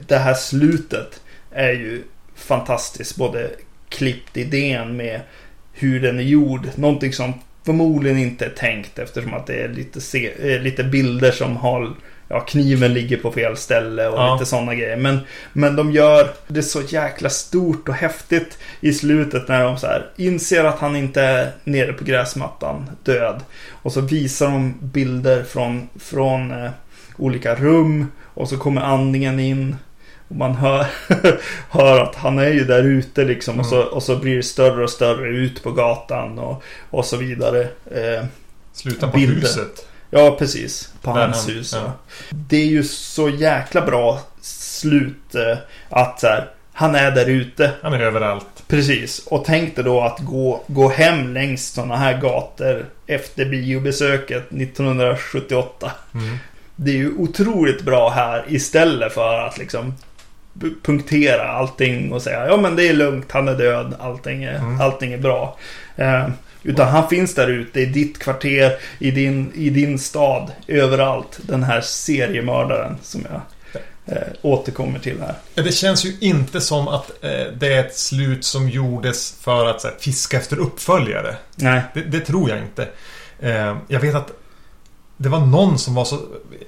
[0.07, 1.21] det här slutet
[1.51, 2.03] är ju
[2.35, 3.15] fantastiskt.
[3.15, 3.51] Både
[3.93, 5.21] klippt idén med
[5.73, 6.67] hur den är gjord.
[6.75, 7.33] Någonting som
[7.65, 11.93] förmodligen inte är tänkt eftersom att det är lite, se, eh, lite bilder som har
[12.27, 14.33] Ja, kniven ligger på fel ställe och Ja.
[14.33, 14.97] lite sådana grejer.
[14.97, 15.19] Men,
[15.53, 20.05] men de gör det så jäkla stort och häftigt i slutet när de så här
[20.17, 23.41] inser att han inte är nere på gräsmattan död.
[23.69, 26.71] Och så visar de bilder från, från eh,
[27.17, 29.75] olika rum och så kommer andningen in.
[30.33, 30.85] Och man hör,
[31.69, 33.59] hör att han är ju där ute liksom.
[33.59, 37.17] Och, så, och så blir det större och större ut på gatan och, och så
[37.17, 37.61] vidare.
[37.91, 38.25] Eh,
[38.73, 39.35] Sluta på Bilder.
[39.41, 39.87] huset.
[40.09, 40.93] Ja, precis.
[41.01, 41.73] På Där hans han- hus.
[41.73, 41.93] ja.
[42.29, 45.57] Det är ju så jäkla bra slut eh,
[45.89, 47.71] att så här, han är där ute.
[47.81, 48.45] Han är överallt.
[48.67, 49.19] Precis.
[49.27, 55.91] Och tänk dig då att gå, gå hem längs sådana här gator efter biobesöket 1978.
[56.13, 56.37] Mm.
[56.75, 59.93] Det är ju otroligt bra här istället för att liksom
[60.83, 64.81] punktera allting och säga ja men det är lugnt, han är död, allting är, Mm.
[64.81, 65.57] allting är bra.
[65.95, 66.27] Eh,
[66.63, 71.39] utan han finns där ute i ditt kvarter, i din, i din stad, överallt.
[71.41, 73.41] Den här seriemördaren som jag
[74.17, 75.63] eh, återkommer till här.
[75.63, 79.83] Det känns ju inte som att eh, det är ett slut som gjordes för att
[79.83, 81.35] här, fiska efter uppföljare.
[81.55, 82.87] Nej, Det, det tror jag inte.
[83.39, 84.31] Eh, jag vet att
[85.17, 86.19] det var någon som var så...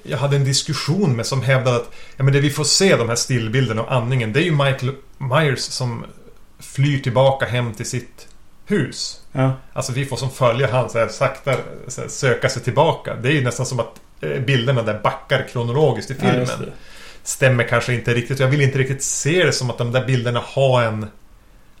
[0.02, 3.08] Jag hade en diskussion med som hävdade att ja, men det vi får se, de
[3.08, 6.04] här stillbilderna och andningen, det är ju Michael Myers som
[6.58, 8.28] flyr tillbaka hem till sitt
[8.66, 9.20] hus.
[9.32, 11.54] ja, Alltså vi får som följa han så här, sakta
[11.88, 13.14] så här, söka sig tillbaka.
[13.14, 16.46] Det är ju nästan som att eh, bilderna där backar kronologiskt i ja filmen.
[16.46, 16.72] det.
[17.22, 18.38] Stämmer kanske inte riktigt.
[18.40, 21.06] Jag vill inte riktigt se det som att de där bilderna har en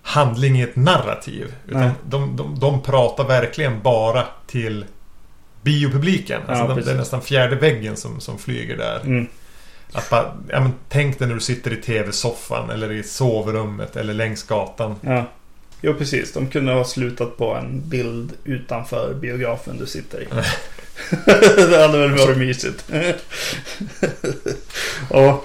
[0.02, 1.54] handling i ett narrativ.
[1.68, 4.84] Utan de, de, de pratar verkligen bara till
[5.66, 6.40] biopubliken.
[6.46, 9.00] Alltså Ja, de, det är nästan fjärde väggen som, som flyger där.
[9.00, 9.26] Mm.
[9.92, 14.14] Att bara, ja, men, tänk dig när du sitter i tv-soffan eller i sovrummet eller
[14.14, 14.94] längs gatan.
[15.00, 15.30] Ja.
[15.80, 16.32] Jo, precis.
[16.32, 20.26] De kunde ha slutat på en bild utanför biografen du sitter i.
[21.70, 22.84] det hade väl varit mysigt.
[25.10, 25.42] ja.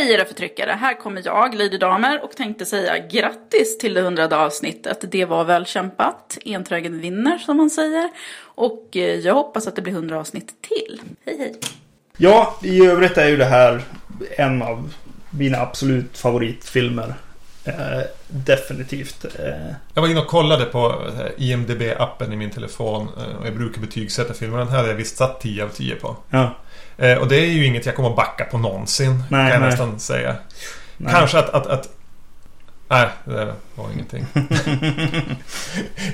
[0.00, 4.36] Hej era förtryckare, här kommer jag, Lady Damer, och tänkte säga grattis till det hundrade
[4.36, 5.04] avsnittet.
[5.10, 8.10] Det var väl kämpat, enträgen vinner som man säger.
[8.42, 11.00] Och eh, jag hoppas att det blir hundra avsnitt till.
[11.26, 11.54] Hej hej!
[12.16, 13.82] ja, i övrigt är ju det här
[14.36, 14.92] en av
[15.30, 17.14] mina absolut favoritfilmer.
[17.64, 19.24] Eh, definitivt.
[19.24, 23.56] Eh, Jag var inne och kollade på eh, IMDB-appen i min telefon eh, och jag
[23.56, 24.58] brukar betygsätta filmer.
[24.58, 26.16] Den här hade jag visst satt 10 av 10 på.
[26.30, 26.56] ja.
[27.00, 29.24] Eh, Och det är ju inget jag kommer att backa på någonsin.
[29.28, 29.70] Nej, kan jag nej.
[29.70, 30.36] nästan säga.
[30.96, 31.12] Nej.
[31.12, 31.88] Kanske att, att, att...
[32.88, 34.26] Nej, det var ingenting.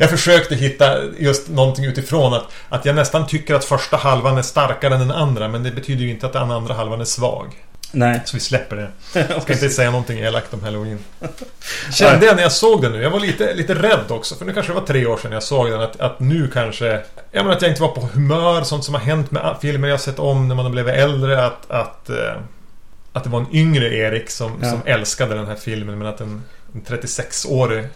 [0.01, 4.43] jag försökte hitta just någonting utifrån att, att jag nästan tycker att första halvan är
[4.43, 5.49] starkare än den andra.
[5.49, 7.47] Men det betyder ju inte att den andra halvan är svag.
[7.97, 8.21] Nej.
[8.25, 8.89] Så vi släpper det.
[9.29, 10.99] Jag ska inte säga någonting elakt om Halloween.
[11.93, 13.03] Kände jag när jag såg den nu.
[13.03, 14.35] Jag var lite, lite rädd också.
[14.35, 15.81] För nu kanske det var tre år sedan jag såg den.
[15.81, 16.87] Att, att nu kanske...
[17.33, 18.63] Jag menar att jag inte var på humör.
[18.63, 21.47] Sånt som har hänt med filmer jag sett om när man har blivit äldre.
[21.47, 22.35] Att, att, eh,
[23.13, 24.71] att det var en yngre Erik som, Ja.
[24.71, 25.99] som älskade den här filmen.
[25.99, 26.43] Men att en,
[26.75, 27.89] en 36-årig,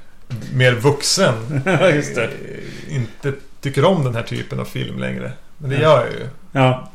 [0.53, 2.29] mer vuxen eh,
[2.89, 5.33] inte tycker om den här typen av film längre.
[5.61, 6.27] Men det gör jag ju.
[6.53, 6.91] Ja,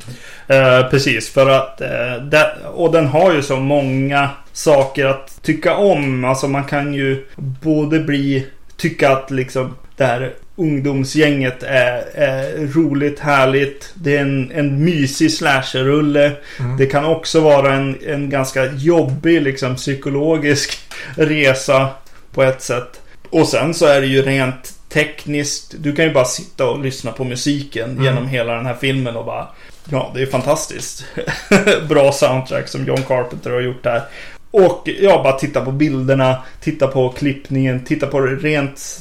[0.46, 1.28] eh, precis.
[1.28, 1.80] För att...
[1.80, 6.24] Eh, det, och den har ju så många saker att tycka om.
[6.24, 8.46] Alltså man kan ju både bli...
[8.76, 13.92] Tycka att liksom det här ungdomsgänget är, är roligt, härligt.
[13.94, 16.32] Det är en, en mysig slasherrulle.
[16.60, 16.76] Mm.
[16.76, 20.78] Det kan också vara en, en ganska jobbig liksom psykologisk
[21.16, 21.88] resa
[22.32, 23.00] på ett sätt.
[23.30, 25.74] Och sen så är det ju rent tekniskt.
[25.78, 28.04] Du kan ju bara sitta och lyssna på musiken Mm.
[28.04, 29.48] genom hela den här filmen och bara
[29.88, 31.04] Ja, det är fantastiskt.
[31.88, 34.02] Bra soundtrack som John Carpenter har gjort där.
[34.50, 39.00] Och ja, bara titta på bilderna, titta på klippningen, titta på det rent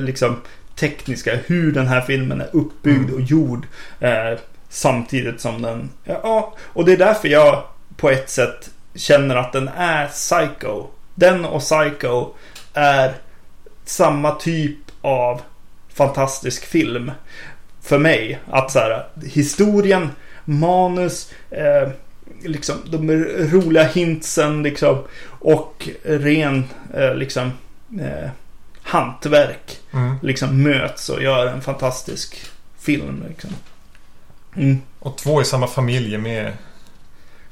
[0.00, 0.40] liksom
[0.76, 1.38] tekniska.
[1.46, 3.66] Hur den här filmen är uppbyggd och gjord.
[4.00, 5.90] Eh, samtidigt som den...
[6.04, 7.62] Ja, och det är därför jag
[7.96, 10.86] på ett sätt känner att den är Psycho.
[11.14, 12.28] Den och Psycho
[12.74, 13.12] är
[13.84, 15.40] samma typ av
[15.94, 17.10] fantastisk film.
[17.82, 18.38] För mig.
[18.50, 20.10] Att så här, historien,
[20.44, 21.88] manus, eh,
[22.44, 23.10] liksom de
[23.52, 24.98] roliga hintsen liksom.
[25.26, 27.52] Och ren eh, liksom
[28.00, 28.30] eh,
[28.82, 29.78] hantverk.
[29.92, 30.16] Mm.
[30.22, 32.36] Liksom möts och gör en fantastisk
[32.78, 33.24] film.
[33.28, 33.50] Liksom.
[34.56, 34.78] Mm.
[34.98, 36.52] Och två i samma familj med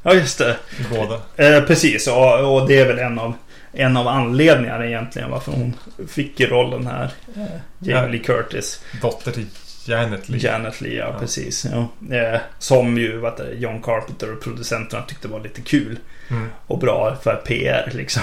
[0.02, 0.56] Ja, just det.
[0.90, 1.20] båda.
[1.36, 3.34] Eh, precis, och, och det är väl en av
[3.72, 5.74] en av anledningarna egentligen varför hon
[6.08, 7.12] fick rollen här.
[7.36, 8.84] Eh, Jamie Lee Curtis.
[9.02, 9.46] Dotter till
[9.84, 10.40] Janet Lee.
[10.40, 11.66] Janet Lee, ja, precis.
[11.72, 12.16] Ja.
[12.16, 15.98] Eh, som ju vad det, John Carpenter och producenterna tyckte var lite kul.
[16.30, 16.48] Mm.
[16.66, 18.22] Och bra för PR liksom.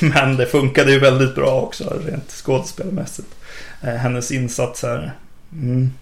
[0.00, 3.28] Men det funkade ju väldigt bra också rent skådespelmässigt.
[3.82, 5.12] Eh, hennes insats här.
[5.52, 5.92] Mm.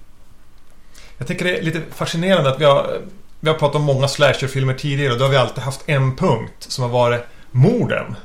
[1.19, 2.99] Jag tycker det är lite fascinerande att vi har,
[3.41, 6.57] vi har pratat om många slasherfilmer tidigare och då har vi alltid haft en punkt
[6.59, 8.17] som har varit morden.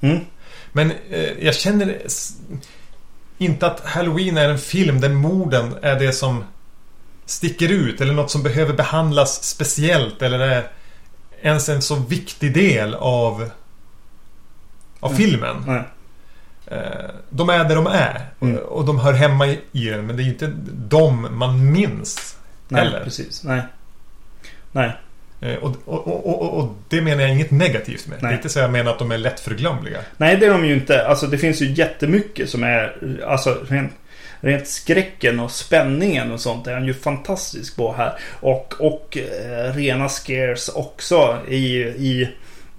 [0.00, 0.18] Mm.
[0.72, 1.98] Men eh, jag känner
[3.38, 6.44] inte att Halloween är en film där morden är det som
[7.26, 10.70] sticker ut eller något som behöver behandlas speciellt eller är
[11.42, 13.50] ens en så viktig del av
[15.00, 15.16] av Mm.
[15.22, 15.84] filmen.
[16.66, 18.56] Eh, De är där de är Mm.
[18.56, 22.36] och- de hör hemma i den men det är ju inte de man minns
[22.68, 23.04] Nej, heller.
[23.04, 23.44] precis.
[23.44, 23.62] Nej.
[24.72, 24.96] Nej.
[25.42, 28.18] Eh, Och, och, och, och, det menar jag inget negativt med.
[28.18, 28.32] Det Nej.
[28.32, 29.98] är inte så jag menar att de är lättförglömliga.
[30.16, 31.06] Nej, det är de ju inte.
[31.06, 32.96] Alltså det finns ju jättemycket som är...
[33.26, 33.92] Alltså rent,
[34.40, 38.12] rent skräcken och spänningen och sånt är han ju fantastisk på här.
[38.40, 41.76] Och, och eh, rena scares också i...
[41.82, 42.28] i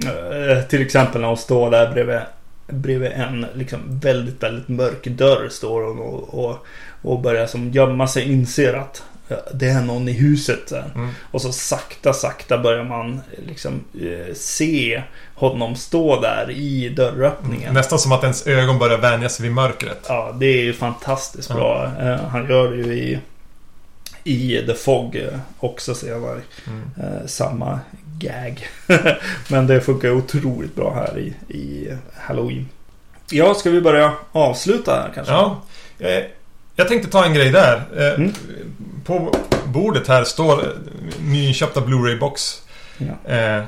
[0.05, 2.19] eh, till exempel när hon står där bredvid,
[2.67, 6.65] bredvid en liksom väldigt, väldigt mörk dörr står hon och, och,
[7.01, 9.03] och börjar som gömma sig inser att
[9.53, 10.71] det är någon i huset.
[10.71, 11.09] Mm.
[11.31, 15.03] Och så sakta, sakta börjar man liksom eh, se
[15.35, 17.73] honom stå där i dörröppningen.
[17.73, 20.05] Nästan som att ens ögon börjar vänja sig vid mörkret.
[20.07, 21.55] Ja, det är ju fantastiskt Ja.
[21.55, 21.91] bra.
[22.01, 23.19] Eh, han gör det ju i,
[24.23, 26.41] i The Fog eh, också senare.
[26.67, 26.83] Mm.
[26.97, 27.79] Eh, samma
[28.19, 28.67] gag.
[29.47, 32.69] Men det funkar otroligt bra här i, i Halloween.
[33.29, 35.33] Ja, ska vi börja avsluta här kanske?
[35.33, 35.61] Ja.
[36.75, 37.81] Jag tänkte ta en grej där.
[37.97, 38.33] Eh, Mm.
[39.05, 40.67] På bordet här står eh,
[41.21, 42.61] nyinköpta Blu-ray-box.
[42.97, 43.31] Ja.
[43.35, 43.63] Eh,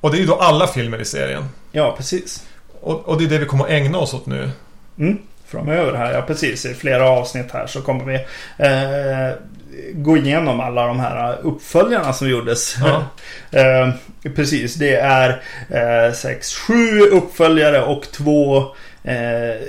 [0.00, 1.44] Och det är ju då alla filmer i serien.
[1.72, 2.46] Ja, precis.
[2.80, 4.50] Och, och det är det vi kommer att ägna oss åt nu.
[4.98, 6.64] Mm, framöver här, ja precis.
[6.66, 8.14] I flera avsnitt här så kommer vi
[8.64, 9.36] eh,
[9.94, 12.76] gå igenom alla de här uppföljarna som gjordes.
[12.80, 13.04] Ja.
[13.60, 13.90] eh,
[14.36, 18.64] precis, det är eh, sex, sju uppföljare och två
[19.06, 19.60] eh,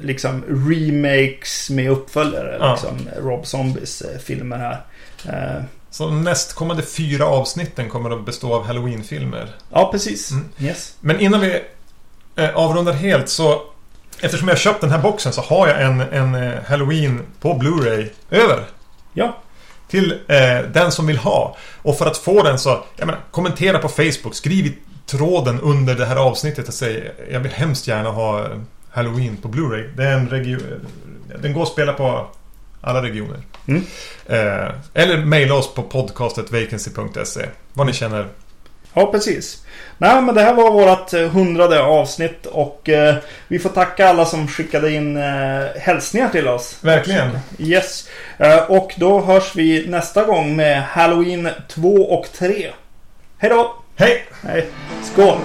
[0.00, 2.56] liksom remakes med uppföljare.
[2.60, 2.72] Ja.
[2.72, 4.80] Liksom Rob Zombies eh, filmer här.
[5.28, 9.48] Eh, Så nästkommande fyra avsnitten kommer att bestå av Halloween-filmer.
[9.72, 10.30] ja, precis.
[10.30, 10.44] Mm.
[10.60, 10.94] Yes.
[11.00, 11.60] Men innan vi
[12.36, 13.62] eh, avrundar helt så
[14.20, 18.08] Eftersom jag köpt den här boxen så har jag en, en eh, Halloween på Blu-ray
[18.30, 18.64] över.
[19.12, 19.36] Ja.
[19.88, 21.56] Till eh, den som vill ha.
[21.82, 24.34] Och för att få den så, jag menar, kommentera på Facebook.
[24.34, 28.46] Skriv i tråden under det här avsnittet och säg Jag vill hemskt gärna ha
[28.96, 29.96] Halloween på Blu-ray.
[29.96, 30.60] Det är en region...
[31.42, 32.26] Den går att spela på
[32.80, 33.38] alla regioner.
[33.68, 33.82] Mm.
[34.26, 37.46] Eh, eller mejla oss på podcastet vacancy.se.
[37.72, 38.26] Vad ni känner.
[38.94, 39.64] Ja, precis.
[39.98, 43.14] Nej, men det här var vårt eh, hundrade avsnitt och eh,
[43.48, 46.78] vi får tacka alla som skickade in eh, hälsningar till oss.
[46.80, 47.38] Verkligen.
[47.58, 48.08] Yes.
[48.38, 52.70] Eh, och då hörs vi nästa gång med Halloween 2 och 3.
[53.38, 53.74] Hej då!
[53.96, 54.24] Hej!
[54.42, 54.66] Hej!
[55.12, 55.38] Skål!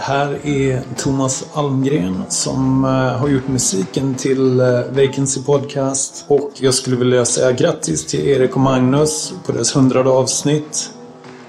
[0.00, 6.24] Det här är Thomas Almgren som eh, har gjort musiken till eh, Vacancy Podcast.
[6.28, 10.90] Och jag skulle vilja säga grattis till Erik och Magnus på deras hundrade avsnitt.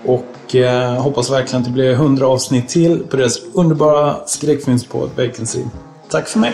[0.05, 5.63] Och eh, hoppas verkligen att det blir hundra avsnitt till på deras underbara skräckfilmspodd Vacancy.
[6.09, 6.53] Tack för mig!